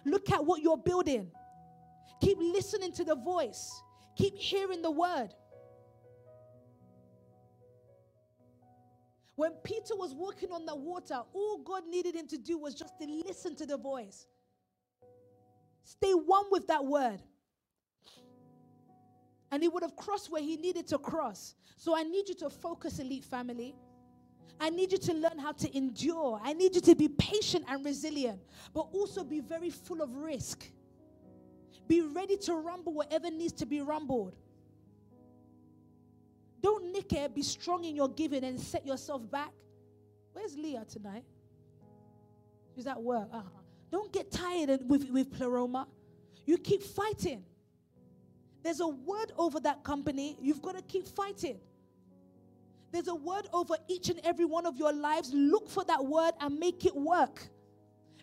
[0.05, 1.31] Look at what you're building.
[2.21, 3.83] Keep listening to the voice.
[4.17, 5.29] Keep hearing the word.
[9.37, 12.99] When Peter was walking on the water, all God needed him to do was just
[12.99, 14.27] to listen to the voice.
[15.87, 17.23] Stay one with that word.
[19.53, 21.55] And he would have crossed where he needed to cross.
[21.77, 23.77] So I need you to focus, elite family.
[24.59, 26.41] I need you to learn how to endure.
[26.43, 28.41] I need you to be patient and resilient,
[28.75, 30.69] but also be very full of risk.
[31.87, 34.35] Be ready to rumble whatever needs to be rumbled.
[36.61, 39.53] Don't nick it, be strong in your giving and set yourself back.
[40.33, 41.25] Where's Leah tonight?
[42.75, 43.29] She's at work.
[43.33, 43.61] Uh-huh.
[43.91, 45.87] Don't get tired with, with Pleroma.
[46.45, 47.45] You keep fighting.
[48.63, 50.37] There's a word over that company.
[50.41, 51.59] You've got to keep fighting.
[52.93, 55.33] There's a word over each and every one of your lives.
[55.33, 57.47] Look for that word and make it work.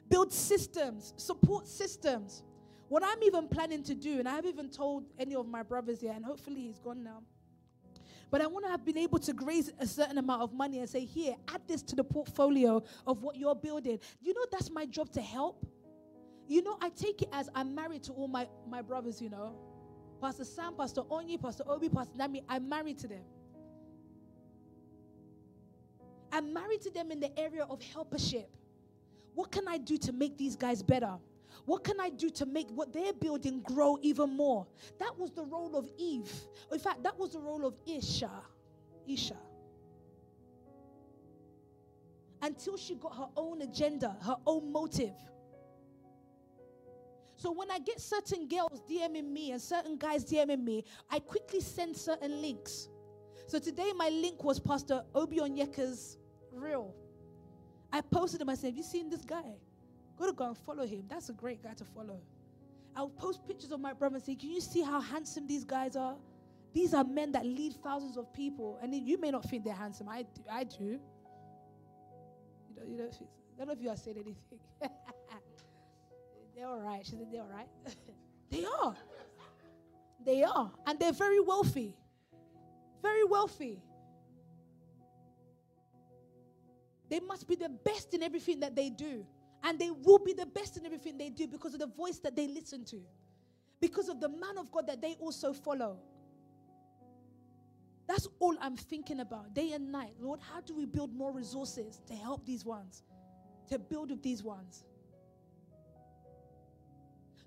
[0.10, 2.44] Build systems, support systems.
[2.90, 6.04] What I'm even planning to do, and I haven't even told any of my brothers
[6.04, 7.24] yet, and hopefully he's gone now.
[8.34, 10.90] But I want to have been able to raise a certain amount of money and
[10.90, 14.00] say, here, add this to the portfolio of what you're building.
[14.24, 15.64] You know, that's my job to help.
[16.48, 19.56] You know, I take it as I'm married to all my, my brothers, you know.
[20.20, 23.22] Pastor Sam, Pastor Onyi, Pastor Obi, Pastor Nami, I'm married to them.
[26.32, 28.50] I'm married to them in the area of helpership.
[29.36, 31.20] What can I do to make these guys better?
[31.66, 34.68] What can I do to make what they're building grow even more?
[35.00, 36.32] That was the role of Eve.
[36.72, 38.32] In fact, that was the role of Isha.
[39.08, 39.38] Isha.
[42.42, 45.16] Until she got her own agenda, her own motive.
[47.36, 51.60] So when I get certain girls DMing me and certain guys DMing me, I quickly
[51.60, 52.90] send certain links.
[53.48, 56.18] So today my link was Pastor Obi Onyeka's
[56.52, 56.94] reel.
[57.92, 58.50] I posted him.
[58.50, 59.56] I said, Have you seen this guy?
[60.18, 61.04] Go to go and follow him.
[61.10, 62.20] That's a great guy to follow.
[62.96, 65.96] I'll post pictures of my brother and say, Can you see how handsome these guys
[65.96, 66.16] are?
[66.74, 68.80] These are men that lead thousands of people.
[68.82, 70.10] And you may not think they're handsome.
[70.10, 70.42] I do.
[70.52, 70.84] I do.
[70.84, 71.00] You
[72.76, 73.10] know, you know,
[73.58, 74.60] none of you have said anything.
[76.56, 77.06] they're all right.
[77.06, 77.68] She said, They're all right.
[78.50, 78.96] they are.
[80.26, 80.72] They are.
[80.86, 81.96] And they're very wealthy.
[83.02, 83.82] Very wealthy.
[87.10, 89.26] They must be the best in everything that they do.
[89.64, 92.36] And they will be the best in everything they do because of the voice that
[92.36, 93.02] they listen to,
[93.80, 96.00] because of the man of God that they also follow.
[98.08, 100.14] That's all I'm thinking about day and night.
[100.20, 103.04] Lord, how do we build more resources to help these ones,
[103.70, 104.84] to build with these ones?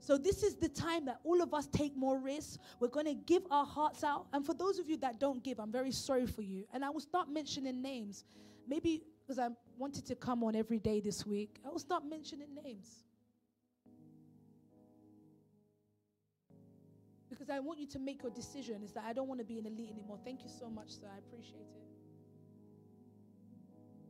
[0.06, 2.58] So, this is the time that all of us take more risks.
[2.78, 4.28] We're going to give our hearts out.
[4.32, 6.64] And for those of you that don't give, I'm very sorry for you.
[6.72, 8.24] And I will start mentioning names.
[8.68, 12.48] Maybe because I wanted to come on every day this week, I will start mentioning
[12.64, 13.04] names.
[17.28, 18.82] Because I want you to make your decision.
[18.84, 20.18] Is that I don't want to be an elite anymore.
[20.24, 21.08] Thank you so much, sir.
[21.12, 21.82] I appreciate it.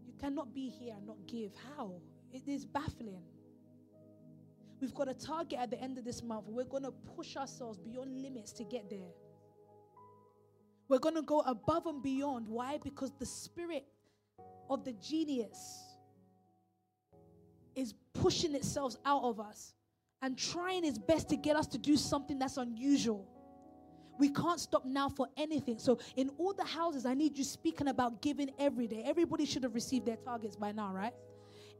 [0.06, 1.52] You cannot be here and not give.
[1.76, 1.94] How?
[2.32, 3.22] It is baffling.
[4.80, 6.44] We've got a target at the end of this month.
[6.46, 9.14] We're going to push ourselves beyond limits to get there.
[10.88, 12.46] We're going to go above and beyond.
[12.46, 12.78] Why?
[12.82, 13.86] Because the Spirit
[14.68, 15.82] of the genius
[17.74, 19.74] is pushing itself out of us
[20.22, 23.28] and trying its best to get us to do something that's unusual.
[24.18, 25.78] We can't stop now for anything.
[25.78, 29.02] So, in all the houses, I need you speaking about giving every day.
[29.04, 31.12] Everybody should have received their targets by now, right?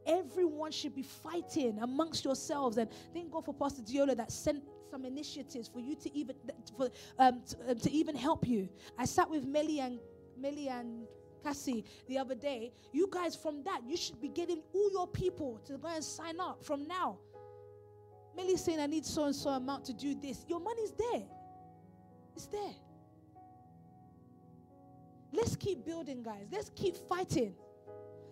[0.05, 2.77] Everyone should be fighting amongst yourselves.
[2.77, 6.35] And thank God for Pastor Diola that sent some initiatives for you to even
[6.77, 8.69] for um, to, uh, to even help you.
[8.97, 9.99] I sat with Melly and
[10.43, 11.07] and
[11.47, 12.73] Cassie the other day.
[12.91, 16.39] You guys, from that, you should be getting all your people to go and sign
[16.39, 17.19] up from now.
[18.35, 20.45] Melly saying, I need so and so amount to do this.
[20.47, 21.23] Your money's there.
[22.35, 22.75] It's there.
[25.31, 26.47] Let's keep building, guys.
[26.51, 27.55] Let's keep fighting.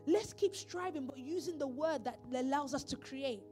[0.05, 3.43] Let's keep striving, but using the word that allows us to create.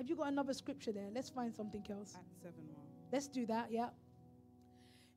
[0.00, 1.08] Have you got another scripture there?
[1.14, 2.14] Let's find something else.
[2.16, 2.86] Acts 7 1.
[3.12, 3.90] Let's do that, yeah.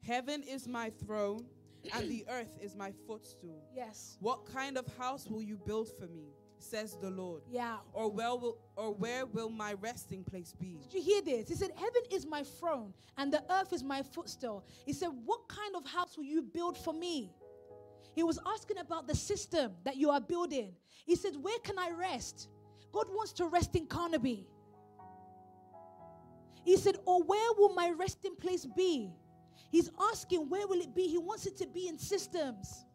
[0.06, 1.46] Heaven is my throne,
[1.94, 3.64] and the earth is my footstool.
[3.74, 4.18] Yes.
[4.20, 6.34] What kind of house will you build for me?
[6.58, 7.44] Says the Lord.
[7.50, 7.78] Yeah.
[7.94, 10.82] Or where will or where will my resting place be?
[10.82, 11.48] Did you hear this?
[11.48, 14.66] He said, Heaven is my throne, and the earth is my footstool.
[14.86, 17.32] He said, What kind of house will you build for me?
[18.14, 20.74] He was asking about the system that you are building.
[21.06, 22.50] He said, Where can I rest?
[22.92, 24.46] God wants to rest in Carnaby.
[26.64, 29.12] He said, Or where will my resting place be?
[29.72, 31.08] He's asking, Where will it be?
[31.08, 32.86] He wants it to be in systems.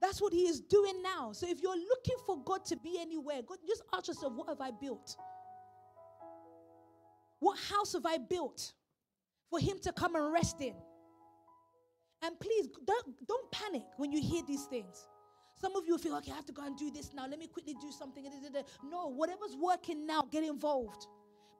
[0.00, 1.32] That's what he is doing now.
[1.32, 4.60] So if you're looking for God to be anywhere, God, just ask yourself, What have
[4.60, 5.16] I built?
[7.40, 8.72] What house have I built
[9.50, 10.74] for him to come and rest in?
[12.22, 15.06] And please don't, don't panic when you hear these things.
[15.60, 17.26] Some of you feel, okay, I have to go and do this now.
[17.26, 18.24] Let me quickly do something.
[18.88, 21.06] No, whatever's working now, get involved.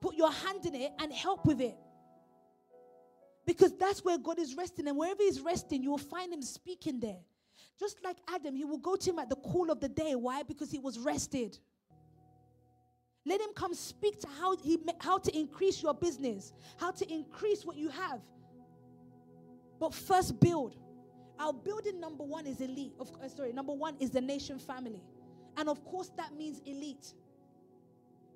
[0.00, 1.76] Put your hand in it and help with it.
[3.44, 4.86] Because that's where God is resting.
[4.86, 7.18] And wherever He's resting, you will find Him speaking there.
[7.80, 10.14] Just like Adam, He will go to Him at the cool of the day.
[10.14, 10.44] Why?
[10.44, 11.58] Because He was rested.
[13.26, 17.64] Let Him come speak to how, he, how to increase your business, how to increase
[17.64, 18.20] what you have.
[19.80, 20.76] But first, build.
[21.38, 22.94] Our building number one is elite.
[22.98, 25.02] Of uh, sorry, number one is the nation family,
[25.56, 27.14] and of course that means elite.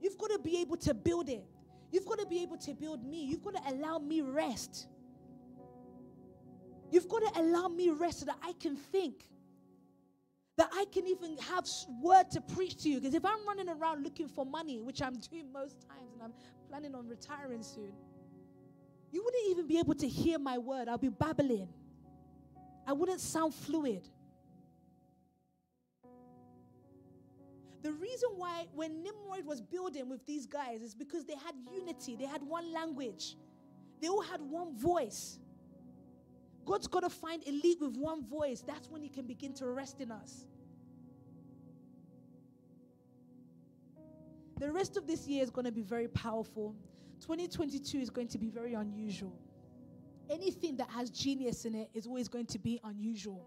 [0.00, 1.44] You've got to be able to build it.
[1.90, 3.24] You've got to be able to build me.
[3.24, 4.86] You've got to allow me rest.
[6.90, 9.24] You've got to allow me rest so that I can think.
[10.58, 11.66] That I can even have
[12.02, 13.00] word to preach to you.
[13.00, 16.32] Because if I'm running around looking for money, which I'm doing most times, and I'm
[16.68, 17.92] planning on retiring soon,
[19.10, 20.88] you wouldn't even be able to hear my word.
[20.88, 21.68] I'll be babbling.
[22.86, 24.08] I wouldn't sound fluid.
[27.82, 32.16] The reason why, when Nimrod was building with these guys, is because they had unity,
[32.16, 33.36] they had one language,
[34.00, 35.38] they all had one voice.
[36.64, 38.62] God's got to find a elite with one voice.
[38.64, 40.46] That's when He can begin to rest in us.
[44.58, 46.76] The rest of this year is going to be very powerful.
[47.20, 49.36] 2022 is going to be very unusual
[50.32, 53.46] anything that has genius in it is always going to be unusual.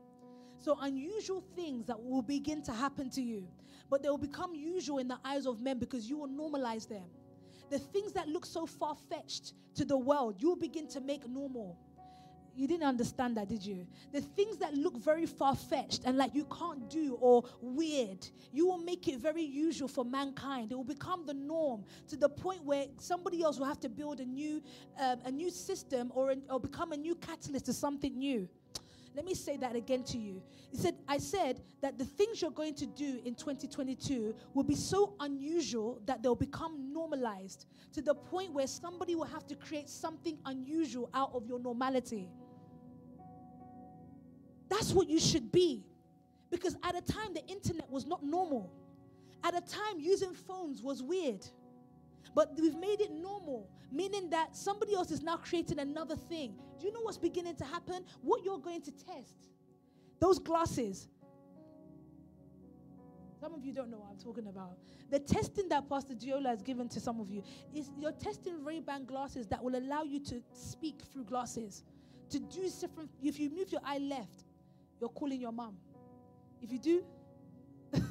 [0.59, 3.47] So, unusual things that will begin to happen to you,
[3.89, 7.05] but they will become usual in the eyes of men because you will normalize them.
[7.69, 11.27] The things that look so far fetched to the world, you will begin to make
[11.27, 11.77] normal.
[12.55, 13.85] You didn't understand that, did you?
[14.13, 18.67] The things that look very far fetched and like you can't do or weird, you
[18.67, 20.71] will make it very usual for mankind.
[20.71, 24.21] It will become the norm to the point where somebody else will have to build
[24.21, 24.63] a new,
[24.99, 28.47] um, a new system or, an, or become a new catalyst to something new.
[29.15, 30.41] Let me say that again to you.
[30.71, 34.75] He said, I said that the things you're going to do in 2022 will be
[34.75, 39.89] so unusual that they'll become normalized to the point where somebody will have to create
[39.89, 42.27] something unusual out of your normality.
[44.69, 45.83] That's what you should be.
[46.49, 48.71] Because at a time, the internet was not normal.
[49.43, 51.45] At a time, using phones was weird.
[52.33, 56.55] But we've made it normal, meaning that somebody else is now creating another thing.
[56.79, 58.05] Do you know what's beginning to happen?
[58.21, 59.49] What you're going to test.
[60.19, 61.07] Those glasses.
[63.39, 64.77] Some of you don't know what I'm talking about.
[65.11, 67.43] The testing that Pastor Diola has given to some of you
[67.75, 71.83] is you're testing Ray-Ban glasses that will allow you to speak through glasses.
[72.31, 74.44] To do different, if you move your eye left,
[74.99, 75.75] you're calling your mom.
[76.61, 77.03] If you do,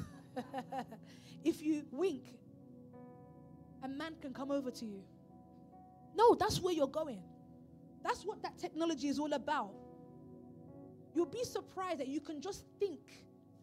[1.43, 2.23] if you wink,
[3.83, 5.03] a man can come over to you.
[6.15, 7.21] No, that's where you're going.
[8.03, 9.73] That's what that technology is all about.
[11.13, 12.99] You'll be surprised that you can just think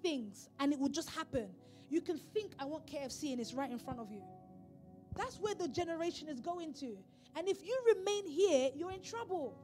[0.02, 1.48] things and it will just happen.
[1.88, 4.22] You can think, I want KFC, and it's right in front of you.
[5.14, 6.96] That's where the generation is going to.
[7.36, 9.54] And if you remain here, you're in trouble.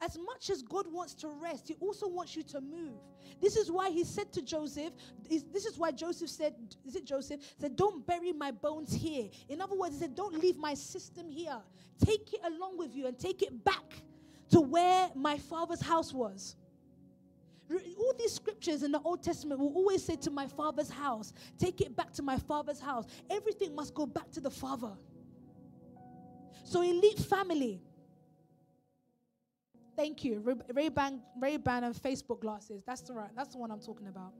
[0.00, 2.94] As much as God wants to rest, He also wants you to move.
[3.40, 4.92] This is why He said to Joseph,
[5.28, 6.54] this is why Joseph said,
[6.86, 7.40] is it Joseph?
[7.58, 9.28] Said, Don't bury my bones here.
[9.48, 11.58] In other words, He said, Don't leave my system here.
[12.04, 14.02] Take it along with you and take it back
[14.50, 16.54] to where my father's house was.
[17.70, 21.80] All these scriptures in the Old Testament will always say to my father's house, take
[21.82, 23.06] it back to my father's house.
[23.28, 24.92] Everything must go back to the father.
[26.64, 27.82] So, elite family,
[29.98, 30.56] Thank you.
[30.72, 32.84] Ray Ban, Ray Ban and Facebook glasses.
[32.86, 33.30] That's the right.
[33.34, 34.32] That's the one I'm talking about.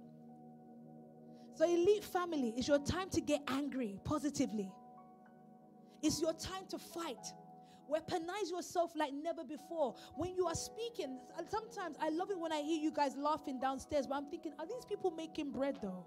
[1.56, 4.70] So, elite family, it's your time to get angry positively.
[6.00, 7.26] It's your time to fight.
[7.90, 9.96] Weaponize yourself like never before.
[10.14, 13.58] When you are speaking, uh, sometimes I love it when I hear you guys laughing
[13.58, 16.06] downstairs, but I'm thinking, are these people making bread though?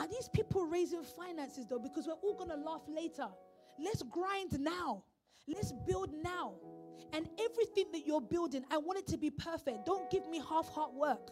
[0.00, 1.78] Are these people raising finances though?
[1.78, 3.28] Because we're all gonna laugh later.
[3.78, 5.04] Let's grind now.
[5.46, 6.54] Let's build now.
[7.12, 9.86] And everything that you're building, I want it to be perfect.
[9.86, 11.30] Don't give me half heart work.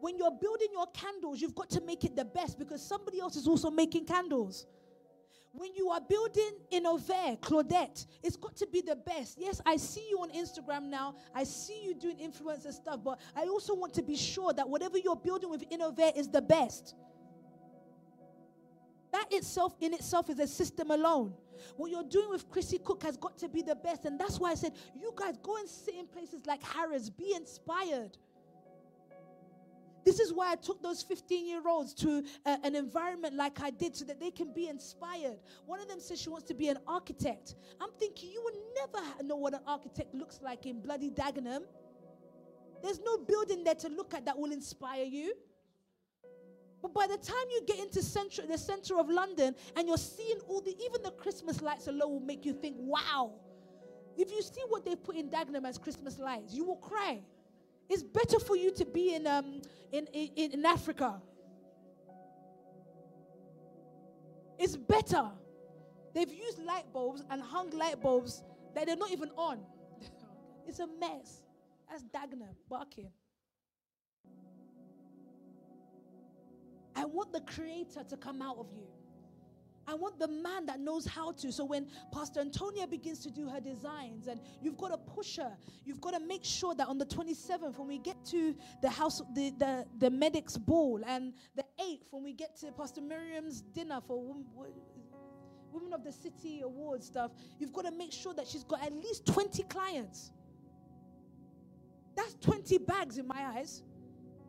[0.00, 3.36] When you're building your candles, you've got to make it the best because somebody else
[3.36, 4.66] is also making candles.
[5.52, 9.38] When you are building Innovair, Claudette, it's got to be the best.
[9.38, 11.14] Yes, I see you on Instagram now.
[11.34, 14.98] I see you doing influencer stuff, but I also want to be sure that whatever
[14.98, 16.94] you're building with Innovair is the best.
[19.16, 21.32] That itself in itself is a system alone.
[21.78, 24.04] What you're doing with Chrissy Cook has got to be the best.
[24.04, 27.32] And that's why I said, you guys go and sit in places like Harris, be
[27.34, 28.18] inspired.
[30.04, 33.70] This is why I took those 15 year olds to uh, an environment like I
[33.70, 35.38] did so that they can be inspired.
[35.64, 37.54] One of them says she wants to be an architect.
[37.80, 41.62] I'm thinking you would never know what an architect looks like in bloody Dagenham.
[42.82, 45.32] There's no building there to look at that will inspire you.
[46.86, 50.38] But by the time you get into center, the center of London and you're seeing
[50.46, 53.32] all the, even the Christmas lights alone will make you think, wow.
[54.16, 57.22] If you see what they put in Dagenham as Christmas lights, you will cry.
[57.88, 61.20] It's better for you to be in, um, in, in, in Africa.
[64.56, 65.28] It's better.
[66.14, 68.44] They've used light bulbs and hung light bulbs
[68.76, 69.58] that they're not even on.
[70.68, 71.42] it's a mess.
[71.90, 73.10] That's Dagenham barking.
[76.96, 78.86] I want the creator to come out of you.
[79.88, 81.52] I want the man that knows how to.
[81.52, 85.56] So when Pastor Antonia begins to do her designs, and you've got to push her,
[85.84, 89.22] you've got to make sure that on the 27th, when we get to the house,
[89.34, 94.00] the, the, the medics ball, and the 8th, when we get to Pastor Miriam's dinner
[94.04, 94.20] for
[95.72, 97.30] Women of the City Award stuff,
[97.60, 100.32] you've got to make sure that she's got at least 20 clients.
[102.16, 103.82] That's 20 bags in my eyes.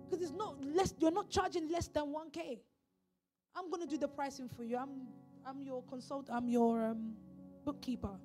[0.10, 2.60] Because it's not less, you're not charging less than 1K.
[3.56, 4.78] I'm going to do the pricing for you.
[4.78, 5.08] I'm
[5.48, 7.14] I'm your consultant, I'm your um,
[7.64, 8.20] bookkeeper.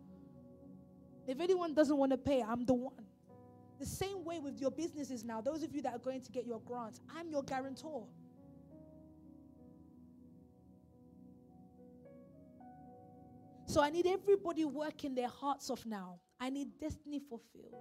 [1.26, 2.94] If anyone doesn't want to pay, I'm the one.
[3.78, 6.46] The same way with your businesses now, those of you that are going to get
[6.46, 8.06] your grants, I'm your guarantor.
[13.66, 16.18] So I need everybody working their hearts off now.
[16.40, 17.76] I need destiny fulfilled.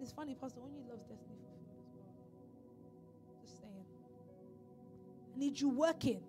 [0.00, 2.08] And it's funny, Pastor, you love destiny food as well.
[3.42, 3.84] Just saying.
[5.34, 6.22] I need you working.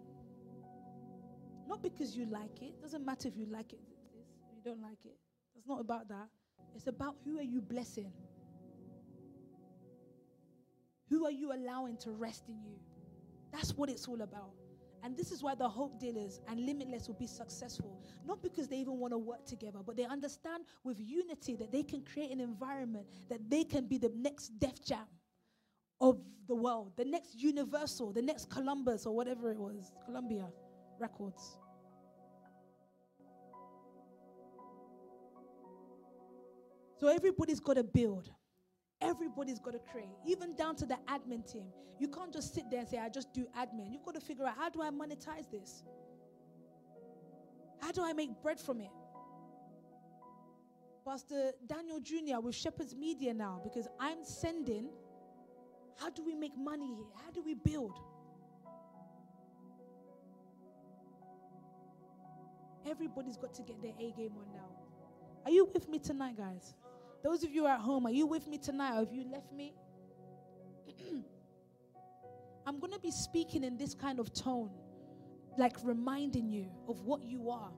[1.69, 2.82] Not because you like it.
[2.82, 3.80] Doesn't matter if you like it,
[4.53, 5.15] you don't like it.
[5.55, 6.28] It's not about that.
[6.76, 8.11] It's about who are you blessing?
[11.09, 12.76] Who are you allowing to rest in you?
[13.53, 14.51] That's what it's all about.
[15.04, 17.99] And this is why the hope dealers and limitless will be successful.
[18.26, 21.84] Not because they even want to work together, but they understand with unity that they
[21.84, 25.08] can create an environment that they can be the next Def Jam
[25.99, 30.47] of the world, the next Universal, the next Columbus, or whatever it was, Columbia
[30.99, 31.58] Records.
[36.99, 38.30] So everybody's got to build.
[39.02, 41.66] Everybody's got to create, even down to the admin team.
[41.99, 43.91] You can't just sit there and say, I just do admin.
[43.91, 45.84] You've got to figure out how do I monetize this?
[47.80, 48.91] How do I make bread from it?
[51.06, 52.39] Pastor Daniel Jr.
[52.41, 54.89] with Shepherd's Media now, because I'm sending
[55.99, 57.06] how do we make money here?
[57.24, 57.93] How do we build?
[62.89, 64.70] Everybody's got to get their A game on now.
[65.45, 66.74] Are you with me tonight, guys?
[67.24, 69.74] Those of you at home, are you with me tonight or have you left me?
[72.65, 74.72] I'm going to be speaking in this kind of tone,
[75.57, 77.72] like reminding you of what you are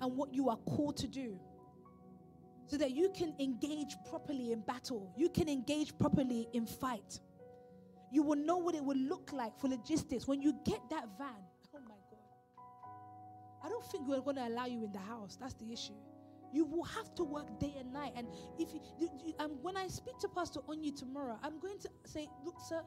[0.00, 1.38] and what you are called to do
[2.66, 5.12] so that you can engage properly in battle.
[5.16, 7.20] You can engage properly in fight
[8.10, 11.42] you will know what it will look like for logistics when you get that van.
[11.74, 13.64] Oh my God.
[13.64, 15.36] I don't think we're going to allow you in the house.
[15.40, 15.94] That's the issue.
[16.52, 18.12] You will have to work day and night.
[18.16, 18.28] And
[18.58, 21.88] if you, you, you um, when I speak to Pastor Onyi tomorrow, I'm going to
[22.04, 22.82] say, look, sir,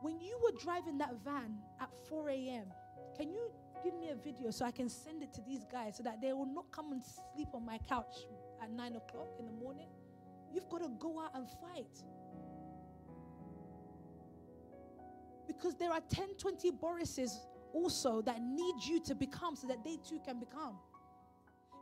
[0.00, 2.66] when you were driving that van at 4 a.m.,
[3.16, 3.50] can you
[3.82, 6.32] give me a video so I can send it to these guys so that they
[6.32, 7.02] will not come and
[7.34, 8.26] sleep on my couch
[8.62, 9.88] at 9 o'clock in the morning?
[10.52, 12.02] You've got to go out and fight.
[15.46, 17.30] Because there are 10, 20 Borises
[17.72, 20.76] also that need you to become so that they too can become.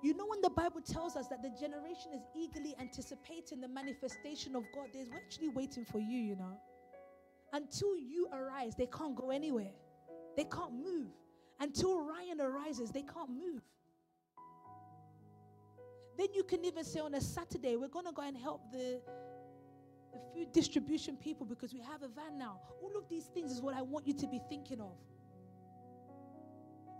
[0.05, 4.55] You know, when the Bible tells us that the generation is eagerly anticipating the manifestation
[4.55, 6.59] of God, they're actually waiting for you, you know.
[7.55, 9.73] Until you arise, they can't go anywhere,
[10.37, 11.07] they can't move.
[11.59, 13.63] Until Ryan arises, they can't move.
[16.19, 19.01] Then you can even say on a Saturday, we're going to go and help the
[20.13, 22.61] the food distribution people because we have a van now.
[22.83, 24.99] All of these things is what I want you to be thinking of.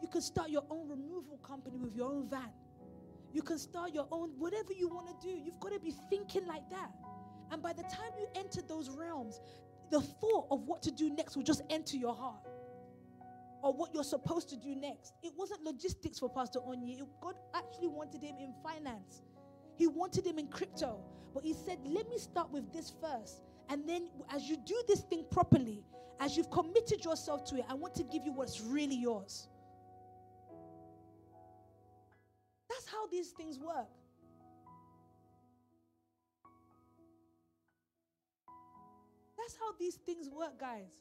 [0.01, 2.49] You can start your own removal company with your own van.
[3.35, 5.35] You can start your own, whatever you want to do.
[5.37, 6.91] You've got to be thinking like that.
[7.51, 9.41] And by the time you enter those realms,
[9.91, 12.47] the thought of what to do next will just enter your heart
[13.61, 15.15] or what you're supposed to do next.
[15.25, 17.01] It wasn't logistics for Pastor Onyi.
[17.21, 19.23] God actually wanted him in finance.
[19.77, 21.01] He wanted him in crypto.
[21.35, 23.43] But he said, let me start with this first.
[23.69, 25.83] And then as you do this thing properly,
[26.21, 29.49] as you've committed yourself to it, I want to give you what's really yours.
[33.15, 33.95] These things work.
[39.39, 40.95] That's how these things work, guys.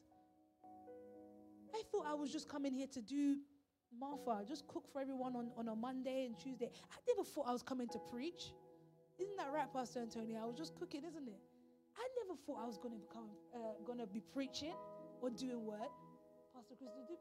[1.74, 3.38] I thought I was just coming here to do
[3.98, 6.70] Martha, just cook for everyone on, on a Monday and Tuesday.
[6.92, 8.52] I never thought I was coming to preach.
[9.18, 10.38] Isn't that right, Pastor Antonio?
[10.40, 11.40] I was just cooking, isn't it?
[11.96, 13.00] I never thought I was going to
[13.58, 14.74] uh, going to be preaching
[15.20, 15.90] or doing what?
[16.54, 17.16] Pastor we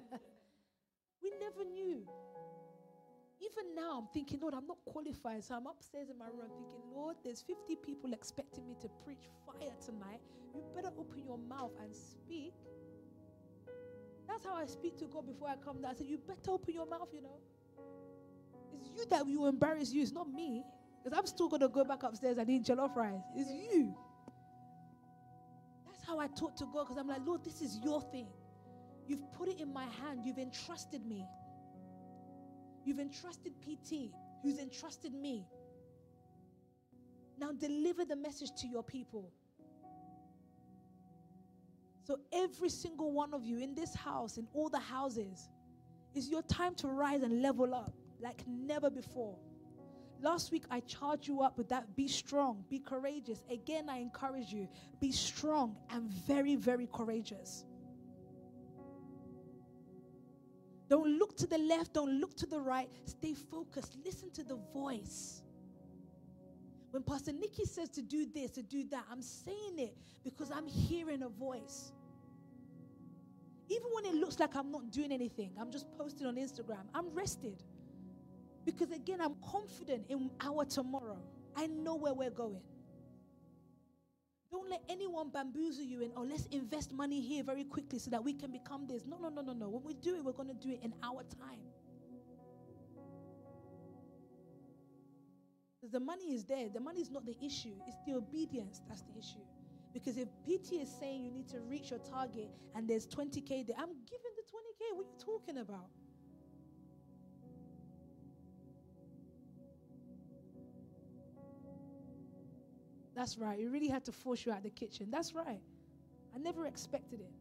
[1.42, 2.06] never knew.
[3.40, 5.42] Even now, I'm thinking, Lord, I'm not qualified.
[5.42, 9.28] So I'm upstairs in my room thinking, Lord, there's 50 people expecting me to preach
[9.44, 10.20] fire tonight.
[10.54, 12.54] You better open your mouth and speak.
[14.28, 15.90] That's how I speak to God before I come down.
[15.90, 17.40] I said, You better open your mouth, you know.
[18.72, 20.64] It's you that will embarrass you, it's not me.
[21.02, 23.20] Because I'm still going to go back upstairs and eat jollof rice.
[23.34, 23.94] It's you.
[25.84, 28.28] That's how I talk to God because I'm like, Lord, this is your thing.
[29.12, 30.24] You've put it in my hand.
[30.24, 31.26] You've entrusted me.
[32.82, 34.10] You've entrusted PT,
[34.42, 35.46] who's entrusted me.
[37.38, 39.30] Now deliver the message to your people.
[42.04, 45.50] So, every single one of you in this house, in all the houses,
[46.14, 49.36] is your time to rise and level up like never before.
[50.22, 53.44] Last week, I charged you up with that be strong, be courageous.
[53.50, 54.68] Again, I encourage you
[55.00, 57.66] be strong and very, very courageous.
[60.92, 62.86] Don't look to the left, don't look to the right.
[63.06, 63.96] Stay focused.
[64.04, 65.40] Listen to the voice.
[66.90, 70.66] When Pastor Nikki says to do this, to do that, I'm saying it because I'm
[70.66, 71.92] hearing a voice.
[73.70, 77.08] Even when it looks like I'm not doing anything, I'm just posting on Instagram, I'm
[77.14, 77.62] rested.
[78.66, 81.22] Because again, I'm confident in our tomorrow.
[81.56, 82.60] I know where we're going.
[84.52, 88.22] Don't let anyone bamboozle you and, oh, let's invest money here very quickly so that
[88.22, 89.06] we can become this.
[89.06, 89.68] No, no, no, no, no.
[89.70, 91.64] When we do it, we're going to do it in our time.
[95.74, 96.68] Because the money is there.
[96.68, 99.40] The money is not the issue, it's the obedience that's the issue.
[99.94, 103.76] Because if PT is saying you need to reach your target and there's 20K there,
[103.78, 104.96] I'm giving the 20K.
[104.96, 105.88] What are you talking about?
[113.14, 113.58] That's right.
[113.58, 115.08] You really had to force you out of the kitchen.
[115.10, 115.60] That's right.
[116.34, 117.32] I never expected it.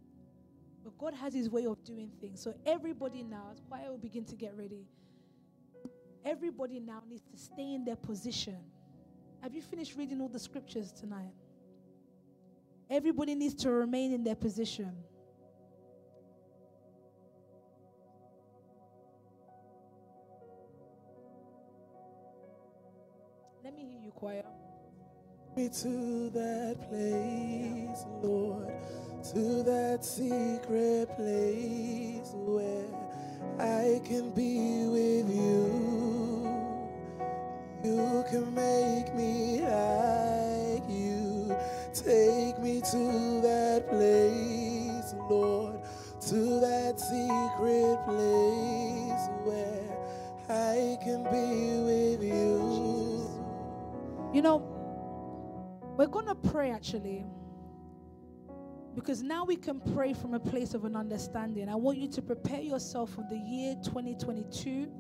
[0.84, 2.42] But God has His way of doing things.
[2.42, 4.86] So everybody now, as choir will begin to get ready,
[6.26, 8.58] everybody now needs to stay in their position.
[9.42, 11.34] Have you finished reading all the scriptures tonight?
[12.90, 14.92] Everybody needs to remain in their position.
[23.64, 24.44] Let me hear you, choir
[25.56, 28.72] me to that place, Lord,
[29.34, 32.86] to that secret place where
[33.60, 36.48] I can be with you.
[37.84, 41.54] You can make me like you.
[41.94, 45.82] Take me to that place, Lord,
[46.28, 49.84] to that secret place where
[50.48, 53.30] I can be with you.
[54.34, 54.71] You know,
[56.02, 57.24] we're going to pray actually.
[58.96, 61.70] Because now we can pray from a place of an understanding.
[61.70, 64.92] I want you to prepare yourself for the year 2022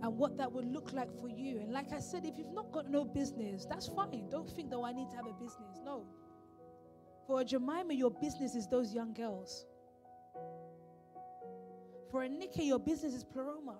[0.00, 1.58] and what that would look like for you.
[1.58, 4.28] And like I said, if you've not got no business, that's fine.
[4.30, 5.80] Don't think, though, I need to have a business.
[5.84, 6.06] No.
[7.26, 9.66] For Jemima, your business is those young girls.
[12.12, 13.74] For a Nikki, your business is Pleroma.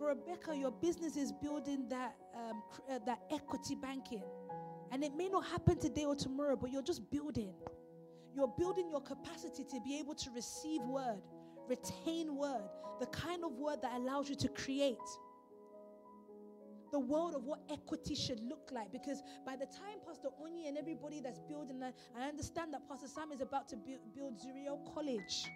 [0.00, 4.22] Rebecca, your business is building that, um, uh, that equity banking.
[4.90, 7.52] And it may not happen today or tomorrow, but you're just building.
[8.34, 11.20] You're building your capacity to be able to receive word,
[11.68, 12.68] retain word,
[13.00, 14.96] the kind of word that allows you to create.
[16.90, 18.90] The world of what equity should look like.
[18.92, 23.08] Because by the time Pastor Onyi and everybody that's building that, I understand that Pastor
[23.08, 25.50] Sam is about to build, build Zuriel College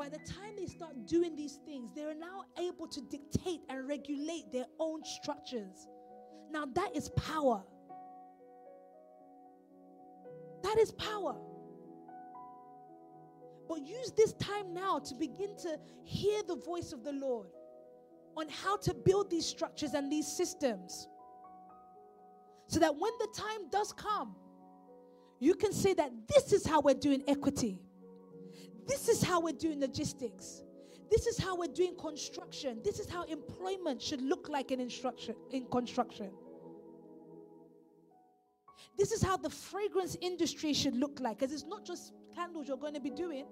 [0.00, 4.50] by the time they start doing these things, they're now able to dictate and regulate
[4.50, 5.88] their own structures.
[6.50, 7.62] Now, that is power.
[10.62, 11.36] That is power.
[13.68, 17.48] But use this time now to begin to hear the voice of the Lord
[18.38, 21.08] on how to build these structures and these systems.
[22.68, 24.34] So that when the time does come,
[25.40, 27.82] you can say that this is how we're doing equity.
[28.86, 30.62] This is how we're doing logistics.
[31.10, 32.80] This is how we're doing construction.
[32.84, 36.30] This is how employment should look like in in construction.
[38.96, 42.76] This is how the fragrance industry should look like because it's not just candles you're
[42.76, 43.46] going to be doing.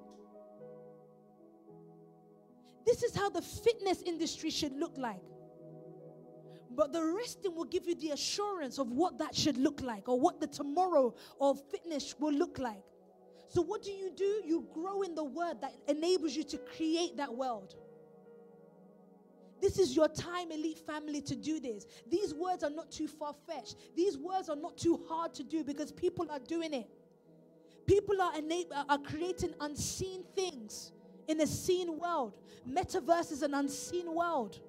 [2.87, 5.23] This is how the fitness industry should look like.
[6.71, 10.21] But the resting will give you the assurance of what that should look like or
[10.21, 12.85] what the tomorrow of fitness will look like.
[13.49, 14.43] So, what do you do?
[14.45, 17.75] You grow in the word that enables you to create that world.
[19.61, 21.87] This is your time, elite family, to do this.
[22.09, 23.77] These words are not too far fetched.
[23.97, 26.89] These words are not too hard to do because people are doing it.
[27.87, 30.93] People are, enab- are creating unseen things
[31.27, 32.39] in a seen world.
[32.69, 34.61] Metaverse is an unseen world.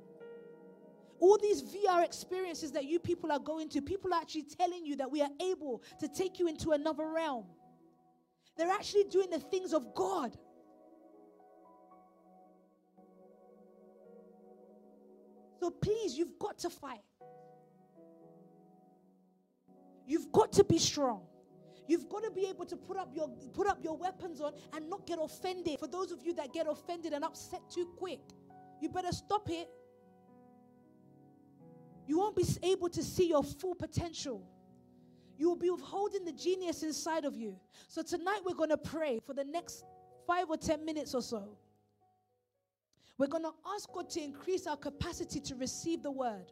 [1.20, 4.96] All these VR experiences that you people are going to, people are actually telling you
[4.96, 7.44] that we are able to take you into another realm.
[8.60, 10.38] They're actually doing the things of God.
[15.62, 17.00] So please, you've got to fight.
[20.06, 21.22] You've got to be strong.
[21.88, 24.90] You've got to be able to put up your put up your weapons on and
[24.90, 25.80] not get offended.
[25.80, 28.20] For those of you that get offended and upset too quick,
[28.82, 29.70] you better stop it.
[32.06, 34.46] You won't be able to see your full potential
[35.40, 37.56] you will be withholding the genius inside of you.
[37.88, 39.86] So tonight we're going to pray for the next
[40.28, 41.58] five or 10 minutes or so.
[43.18, 46.52] We're going to ask God to increase our capacity to receive the word,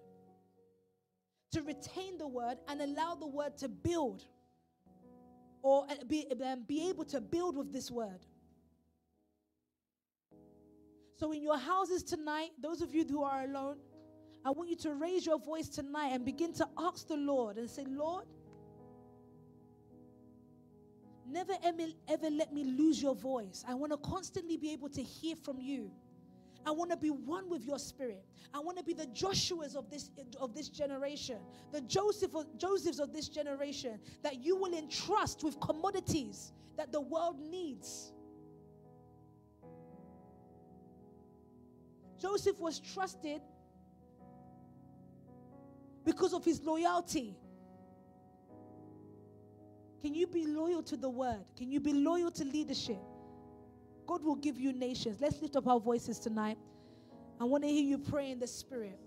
[1.51, 4.23] to retain the word, and allow the word to build
[5.61, 8.25] or uh, be, um, be able to build with this word.
[11.17, 13.77] So, in your houses tonight, those of you who are alone,
[14.45, 17.69] I want you to raise your voice tonight and begin to ask the Lord and
[17.69, 18.25] say, Lord,
[21.29, 23.65] Never ever, let me lose your voice.
[23.67, 25.91] I want to constantly be able to hear from you.
[26.65, 28.25] I want to be one with your spirit.
[28.53, 30.09] I want to be the Joshuas of this
[30.39, 31.37] of this generation,
[31.71, 37.39] the Joseph Josephs of this generation that you will entrust with commodities that the world
[37.39, 38.13] needs.
[42.19, 43.41] Joseph was trusted
[46.03, 47.35] because of his loyalty.
[50.01, 51.43] Can you be loyal to the word?
[51.57, 52.99] Can you be loyal to leadership?
[54.05, 55.19] God will give you nations.
[55.19, 56.57] Let's lift up our voices tonight.
[57.39, 58.99] I want to hear you pray in the spirit.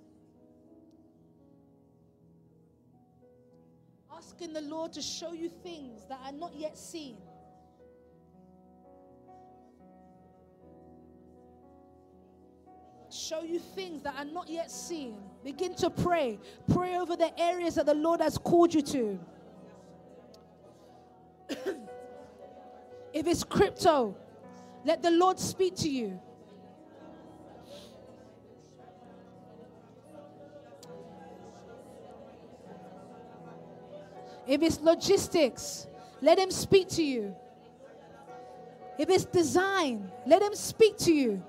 [4.15, 7.17] Asking the Lord to show you things that are not yet seen.
[13.11, 15.17] Show you things that are not yet seen.
[15.43, 16.39] Begin to pray.
[16.73, 19.19] Pray over the areas that the Lord has called you to.
[23.13, 24.17] if it's crypto,
[24.85, 26.19] let the Lord speak to you.
[34.47, 35.87] If it's logistics,
[36.21, 37.35] let him speak to you.
[38.99, 41.43] If it's design, let him speak to you.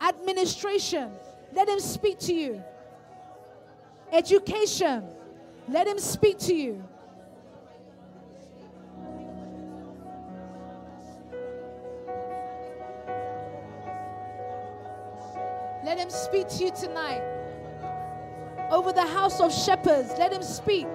[0.00, 1.10] Administration,
[1.52, 2.62] let him speak to you.
[4.12, 5.04] Education,
[5.68, 6.84] let him speak to you.
[15.84, 17.22] Let him speak to you tonight.
[18.70, 20.86] Over the house of shepherds, let him speak.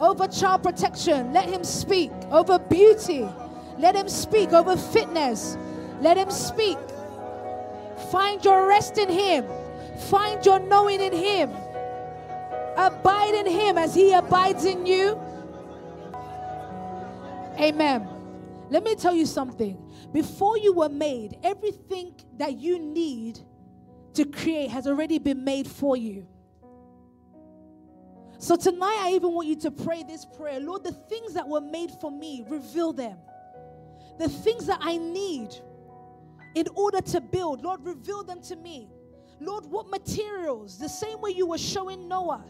[0.00, 2.10] Over child protection, let him speak.
[2.30, 3.28] Over beauty,
[3.78, 4.52] let him speak.
[4.52, 5.58] Over fitness,
[6.00, 6.78] let him speak.
[8.10, 9.44] Find your rest in him.
[10.08, 11.50] Find your knowing in him.
[12.78, 15.20] Abide in him as he abides in you.
[17.60, 18.08] Amen.
[18.70, 19.76] Let me tell you something.
[20.12, 23.40] Before you were made, everything that you need
[24.14, 26.26] to create has already been made for you.
[28.38, 31.60] So tonight, I even want you to pray this prayer Lord, the things that were
[31.60, 33.18] made for me, reveal them.
[34.18, 35.54] The things that I need
[36.54, 38.90] in order to build, Lord, reveal them to me.
[39.40, 42.44] Lord, what materials, the same way you were showing Noah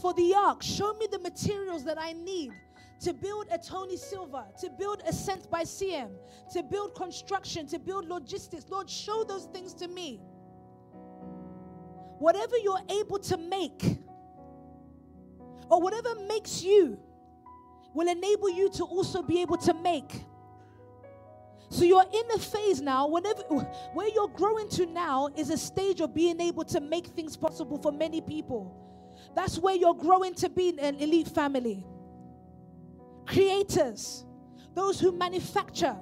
[0.00, 2.52] for the ark, show me the materials that I need
[3.00, 6.10] to build a Tony Silver, to build a Ascent by CM,
[6.52, 8.66] to build construction, to build logistics.
[8.68, 10.20] Lord, show those things to me.
[12.18, 13.98] Whatever you're able to make,
[15.70, 16.98] or whatever makes you,
[17.94, 20.24] will enable you to also be able to make.
[21.68, 26.00] So you're in a phase now, whenever where you're growing to now is a stage
[26.00, 28.74] of being able to make things possible for many people.
[29.34, 31.84] That's where you're growing to be an elite family.
[33.26, 34.24] Creators,
[34.74, 35.96] those who manufacture,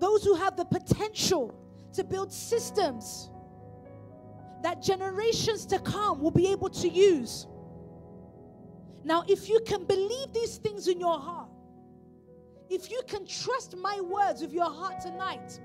[0.00, 1.54] those who have the potential
[1.92, 3.30] to build systems
[4.62, 7.46] that generations to come will be able to use.
[9.04, 11.50] Now, if you can believe these things in your heart,
[12.70, 15.60] if you can trust my words with your heart tonight,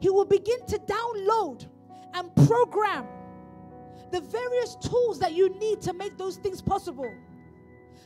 [0.00, 1.66] He will begin to download
[2.14, 3.06] and program
[4.10, 7.12] the various tools that you need to make those things possible.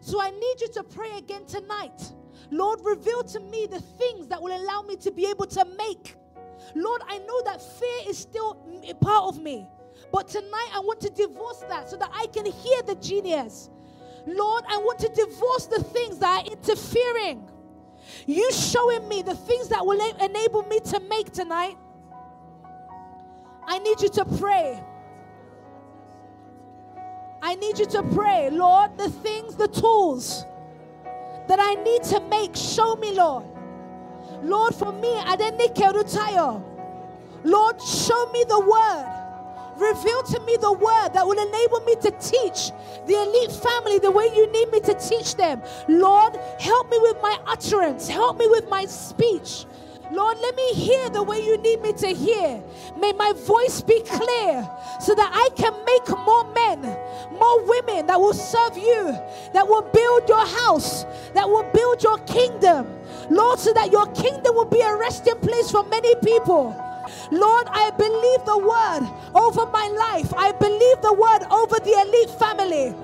[0.01, 2.13] So I need you to pray again tonight.
[2.51, 6.15] Lord, reveal to me the things that will allow me to be able to make.
[6.75, 8.57] Lord, I know that fear is still
[8.89, 9.67] a part of me.
[10.13, 13.71] But tonight I want to divorce that so that I can hear the genius.
[14.27, 17.49] Lord, I want to divorce the things that are interfering.
[18.27, 21.77] You showing me the things that will enable me to make tonight.
[23.67, 24.83] I need you to pray.
[27.41, 30.45] I need you to pray, Lord, the things, the tools
[31.49, 33.45] that I need to make, show me, Lord.
[34.43, 35.59] Lord, for me, I didn't.
[37.45, 39.15] Lord, show me the word.
[39.79, 42.73] Reveal to me the word that will enable me to teach
[43.07, 45.63] the elite family the way you need me to teach them.
[45.89, 49.67] Lord, help me with my utterance, help me with my speech.
[50.11, 52.63] Lord, let me hear the way you need me to hear.
[52.99, 54.69] May my voice be clear
[55.01, 56.81] so that I can make more men,
[57.39, 59.13] more women that will serve you,
[59.53, 61.05] that will build your house,
[61.35, 62.87] that will build your kingdom.
[63.31, 66.75] Lord, so that your kingdom will be a resting place for many people.
[67.31, 70.33] Lord, I believe the word over my life.
[70.37, 72.95] I believe the word over the elite family.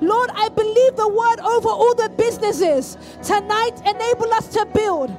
[0.00, 2.96] Lord, I believe the word over all the businesses.
[3.22, 5.16] Tonight, enable us to build.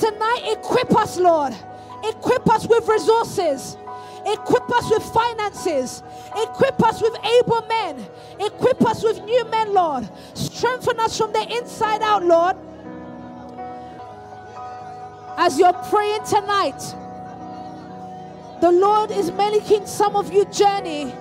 [0.00, 1.54] Tonight, equip us, Lord.
[2.02, 3.76] Equip us with resources.
[4.26, 6.02] Equip us with finances.
[6.34, 8.06] Equip us with able men.
[8.38, 10.08] Equip us with new men, Lord.
[10.32, 12.56] Strengthen us from the inside out, Lord.
[15.36, 16.80] As you're praying tonight,
[18.62, 21.12] the Lord is making some of you journey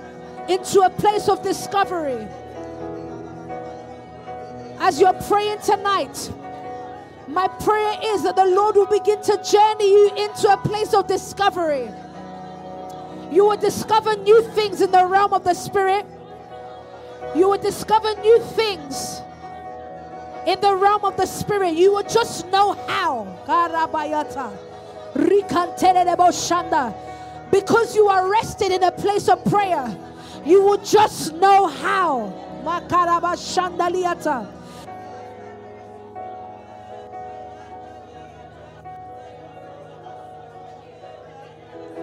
[0.48, 2.28] into a place of discovery.
[4.80, 6.32] As you're praying tonight,
[7.30, 11.08] my prayer is that the Lord will begin to journey you into a place of
[11.08, 11.90] discovery.
[13.32, 16.06] You will discover new things in the realm of the Spirit.
[17.36, 19.22] You will discover new things
[20.48, 21.76] in the realm of the Spirit.
[21.76, 23.28] You will just know how.
[27.52, 29.96] Because you are rested in a place of prayer,
[30.46, 32.34] you will just know how.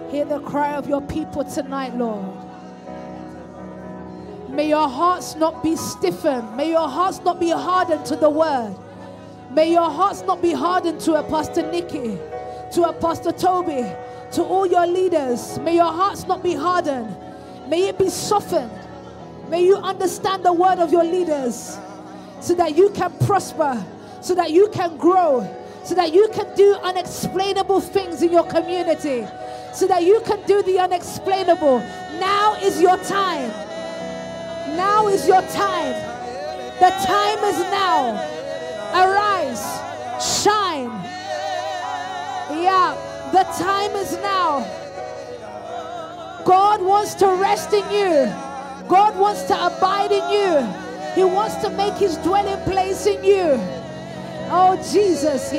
[0.09, 2.25] Hear the cry of your people tonight, Lord.
[4.49, 6.55] May your hearts not be stiffened.
[6.55, 8.75] May your hearts not be hardened to the word.
[9.51, 12.17] May your hearts not be hardened to a Pastor Nikki,
[12.73, 13.95] to a Pastor Tobi,
[14.31, 17.15] to all your leaders, may your hearts not be hardened.
[17.67, 18.71] May it be softened.
[19.49, 21.77] May you understand the word of your leaders
[22.41, 23.83] so that you can prosper,
[24.21, 25.47] so that you can grow,
[25.83, 29.25] so that you can do unexplainable things in your community,
[29.77, 31.77] so that you can do the unexplainable.
[32.19, 33.51] Now is your time.
[34.75, 35.93] Now is your time.
[36.79, 38.17] The time is now.
[39.01, 39.61] Arise,
[40.43, 40.89] shine.
[42.49, 42.97] Yeah.
[43.31, 44.65] The time is now.
[46.43, 48.25] God wants to rest in you.
[48.87, 51.13] God wants to abide in you.
[51.13, 53.59] He wants to make his dwelling place in you.
[54.49, 55.51] Oh Jesus.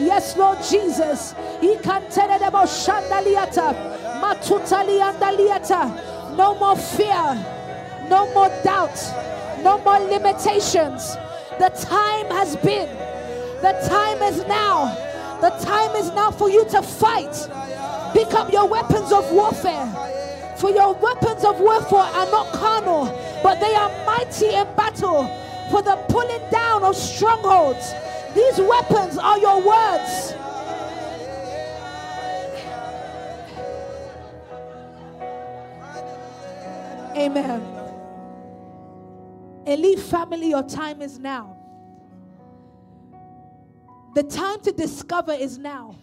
[0.00, 1.34] Yes, Lord Jesus.
[6.36, 7.44] No more fear.
[8.08, 9.28] No more doubt
[9.62, 11.16] no more limitations.
[11.58, 12.88] The time has been.
[13.60, 14.94] The time is now.
[15.40, 17.34] The time is now for you to fight.
[18.12, 19.86] Pick up your weapons of warfare.
[20.56, 23.06] For your weapons of warfare are not carnal,
[23.42, 27.92] but they are mighty in battle for the pulling down of strongholds.
[28.34, 30.34] These weapons are your words.
[37.16, 37.62] Amen.
[39.66, 41.56] Elite family, your time is now.
[44.14, 45.96] The time to discover is now.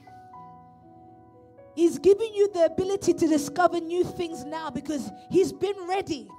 [1.76, 6.30] He's giving you the ability to discover new things now because He's been ready.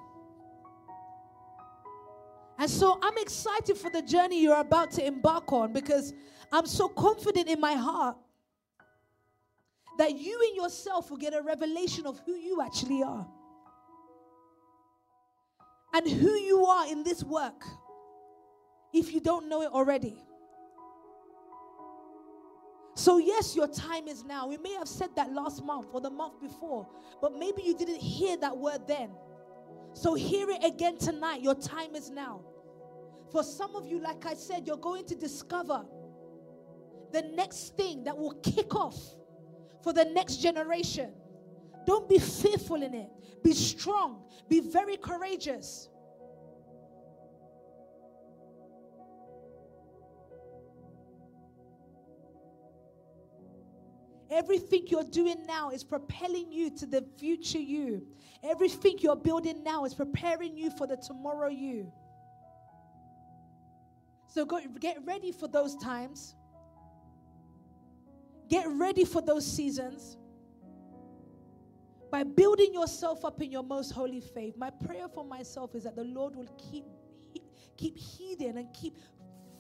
[2.59, 6.15] And so I'm excited for the journey you're about to embark on because
[6.53, 8.17] I'm so confident in my heart
[9.99, 13.27] that you in yourself will get a revelation of who you actually are
[15.95, 17.65] and who you are in this work
[18.93, 20.23] if you don't know it already.
[22.95, 24.47] So, yes, your time is now.
[24.47, 26.89] We may have said that last month or the month before,
[27.21, 29.11] but maybe you didn't hear that word then.
[29.97, 31.41] So, hear it again tonight.
[31.41, 32.43] Your time is now.
[33.33, 35.87] For some of you, like I said, you're going to discover
[37.13, 38.99] the next thing that will kick off
[39.83, 41.15] for the next generation.
[41.87, 43.09] Don't be fearful in it,
[43.43, 45.89] be strong, be very courageous.
[54.37, 58.07] Everything you're doing now is propelling you to the future you.
[58.45, 61.91] Everything you're building now is preparing you for the tomorrow you.
[64.29, 66.35] So go, get ready for those times.
[68.51, 70.19] Get ready for those seasons.
[72.11, 75.97] By building yourself up in your most holy faith, my prayer for myself is that
[75.97, 76.85] the Lord will keep
[77.79, 78.97] keep heeding and keep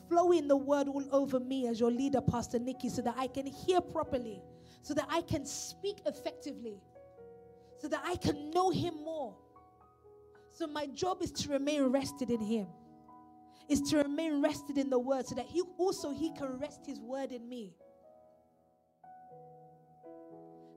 [0.08, 3.46] flowing the word all over me as your leader, Pastor Nikki, so that I can
[3.46, 4.42] hear properly
[4.86, 6.80] so that I can speak effectively,
[7.80, 9.34] so that I can know Him more.
[10.52, 12.68] So, my job is to remain rested in Him,
[13.68, 17.00] is to remain rested in the Word, so that He also He can rest His
[17.00, 17.74] Word in me.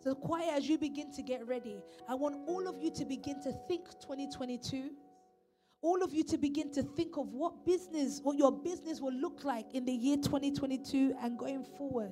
[0.04, 1.78] So, quiet as you begin to get ready,
[2.08, 4.90] I want all of you to begin to think 2022
[5.82, 9.46] all of you to begin to think of what business, what your business will look
[9.46, 12.12] like in the year 2022 and going forward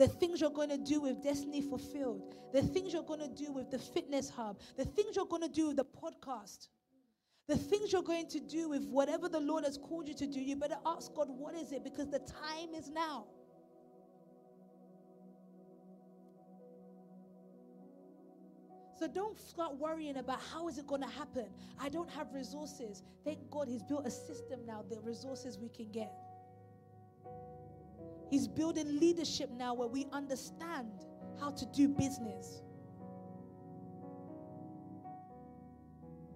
[0.00, 3.52] the things you're going to do with Destiny Fulfilled, the things you're going to do
[3.52, 6.68] with the Fitness Hub, the things you're going to do with the podcast,
[7.46, 10.40] the things you're going to do with whatever the Lord has called you to do,
[10.40, 11.84] you better ask God, what is it?
[11.84, 13.26] Because the time is now.
[18.98, 21.48] So don't start worrying about how is it going to happen.
[21.78, 23.02] I don't have resources.
[23.22, 26.10] Thank God he's built a system now, the resources we can get.
[28.30, 30.88] He's building leadership now where we understand
[31.40, 32.62] how to do business.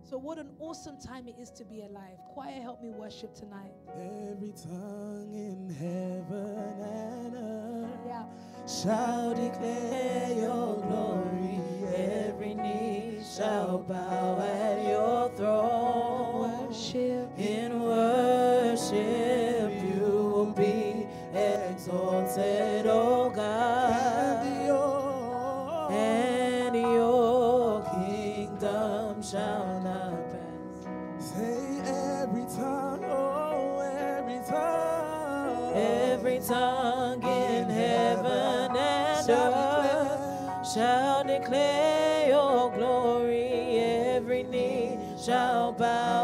[0.02, 2.18] So, what an awesome time it is to be alive.
[2.34, 3.72] Choir, help me worship tonight.
[3.88, 8.26] Every tongue in heaven and earth Yeah.
[8.66, 11.60] shall declare your glory.
[11.96, 16.66] Every knee shall bow at your throne.
[16.68, 17.38] Worship.
[17.38, 18.33] In worship,
[23.34, 24.44] God.
[25.92, 31.30] And your kingdom shall not pass.
[31.30, 31.80] Say
[32.22, 35.74] every tongue, oh, every tongue.
[35.74, 43.78] Every tongue in heaven and earth shall declare your glory.
[43.78, 46.23] Every knee shall bow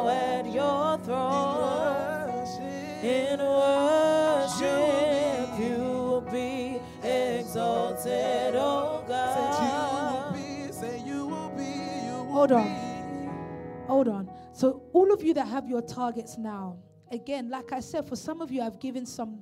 [12.51, 13.87] Hold on.
[13.87, 14.31] Hold on.
[14.53, 16.79] So, all of you that have your targets now,
[17.13, 19.41] again, like I said, for some of you, I've given some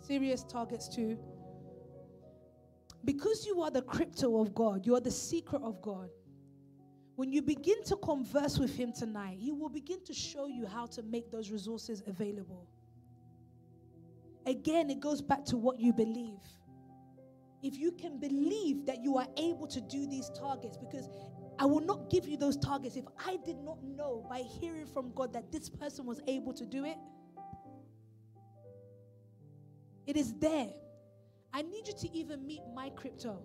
[0.00, 1.18] serious targets to.
[3.04, 6.08] Because you are the crypto of God, you are the secret of God.
[7.16, 10.86] When you begin to converse with Him tonight, He will begin to show you how
[10.86, 12.66] to make those resources available.
[14.46, 16.40] Again, it goes back to what you believe.
[17.62, 21.08] If you can believe that you are able to do these targets, because
[21.58, 25.12] I will not give you those targets if I did not know by hearing from
[25.14, 26.96] God that this person was able to do it.
[30.06, 30.70] It is there.
[31.52, 33.38] I need you to even meet my crypto.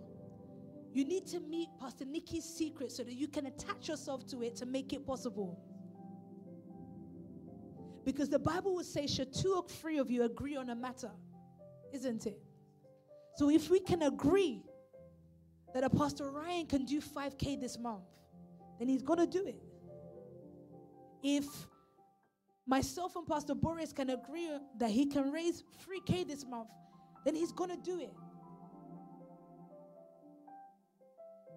[0.93, 4.55] You need to meet Pastor Nikki's secret so that you can attach yourself to it
[4.55, 5.59] to make it possible.
[8.05, 11.11] Because the Bible would say, should two or three of you agree on a matter,
[11.91, 12.39] isn't it?
[13.35, 14.63] So if we can agree
[15.77, 18.01] that a Pastor Ryan can do 5K this month,
[18.79, 19.61] then he's going to do it.
[21.21, 21.45] If
[22.65, 24.49] myself and Pastor Boris can agree
[24.79, 26.69] that he can raise 3K this month,
[27.23, 28.11] then he's going to do it.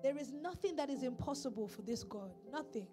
[0.02, 2.30] There is nothing that is impossible for this God.
[2.52, 2.88] Nothing.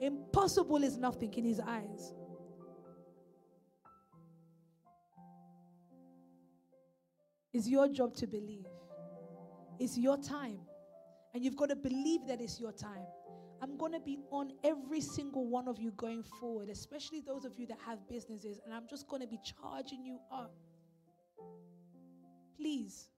[0.00, 2.14] Impossible is nothing in his eyes.
[7.52, 8.64] It's your job to believe.
[9.78, 10.60] It's your time.
[11.34, 13.06] And you've got to believe that it's your time.
[13.62, 17.58] I'm going to be on every single one of you going forward, especially those of
[17.58, 20.54] you that have businesses, and I'm just going to be charging you up.
[22.56, 23.08] Please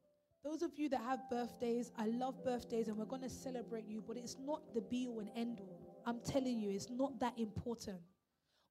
[0.44, 4.02] Those of you that have birthdays, I love birthdays and we're going to celebrate you,
[4.06, 5.80] but it's not the be all and end all.
[6.06, 7.98] I'm telling you, it's not that important.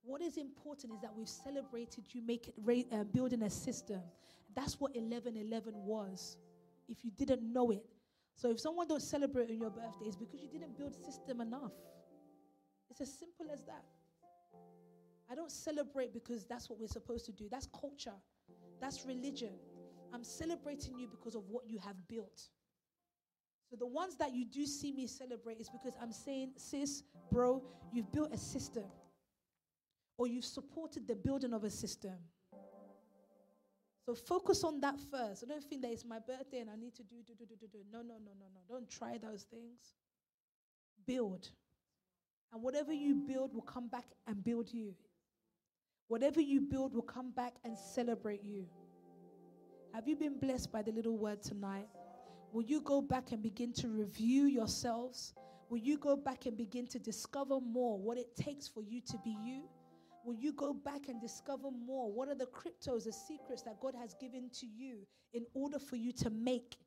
[0.04, 4.02] What is important is that we've celebrated you make it, uh, building a system.
[4.56, 6.38] That's what 1111 was.
[6.88, 7.86] If you didn't know it,
[8.36, 11.72] so if someone don't celebrate on your birthday, it's because you didn't build system enough.
[12.90, 13.86] It's as simple as that.
[15.30, 17.48] I don't celebrate because that's what we're supposed to do.
[17.50, 18.14] That's culture.
[18.80, 19.54] That's religion.
[20.14, 22.42] I'm celebrating you because of what you have built.
[23.70, 27.64] So the ones that you do see me celebrate is because I'm saying, sis, bro,
[27.92, 28.86] you've built a system.
[30.18, 32.14] Or you've supported the building of a system.
[34.06, 35.44] So focus on that first.
[35.44, 37.56] I don't think that it's my birthday and I need to do, do, do, do,
[37.60, 37.80] do, do.
[37.92, 38.62] No, no, no, no, no.
[38.70, 39.96] Don't try those things.
[41.08, 41.50] Build.
[42.54, 44.94] And whatever you build will come back and build you.
[46.08, 48.68] Whatever you build will come back and celebrate you.
[49.92, 51.88] Have you been blessed by the little word tonight?
[52.52, 55.34] Will you go back and begin to review yourselves?
[55.70, 59.18] Will you go back and begin to discover more what it takes for you to
[59.24, 59.64] be you?
[60.26, 62.12] Will you go back and discover more?
[62.12, 65.96] What are the cryptos, the secrets that God has given to you in order for
[65.96, 66.78] you to make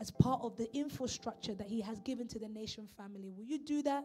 [0.00, 3.30] as part of the infrastructure that He has given to the nation family?
[3.36, 4.04] Will you do that?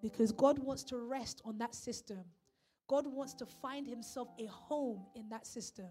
[0.00, 2.24] Because God wants to rest on that system.
[2.88, 5.88] God wants to find Himself a home in that system.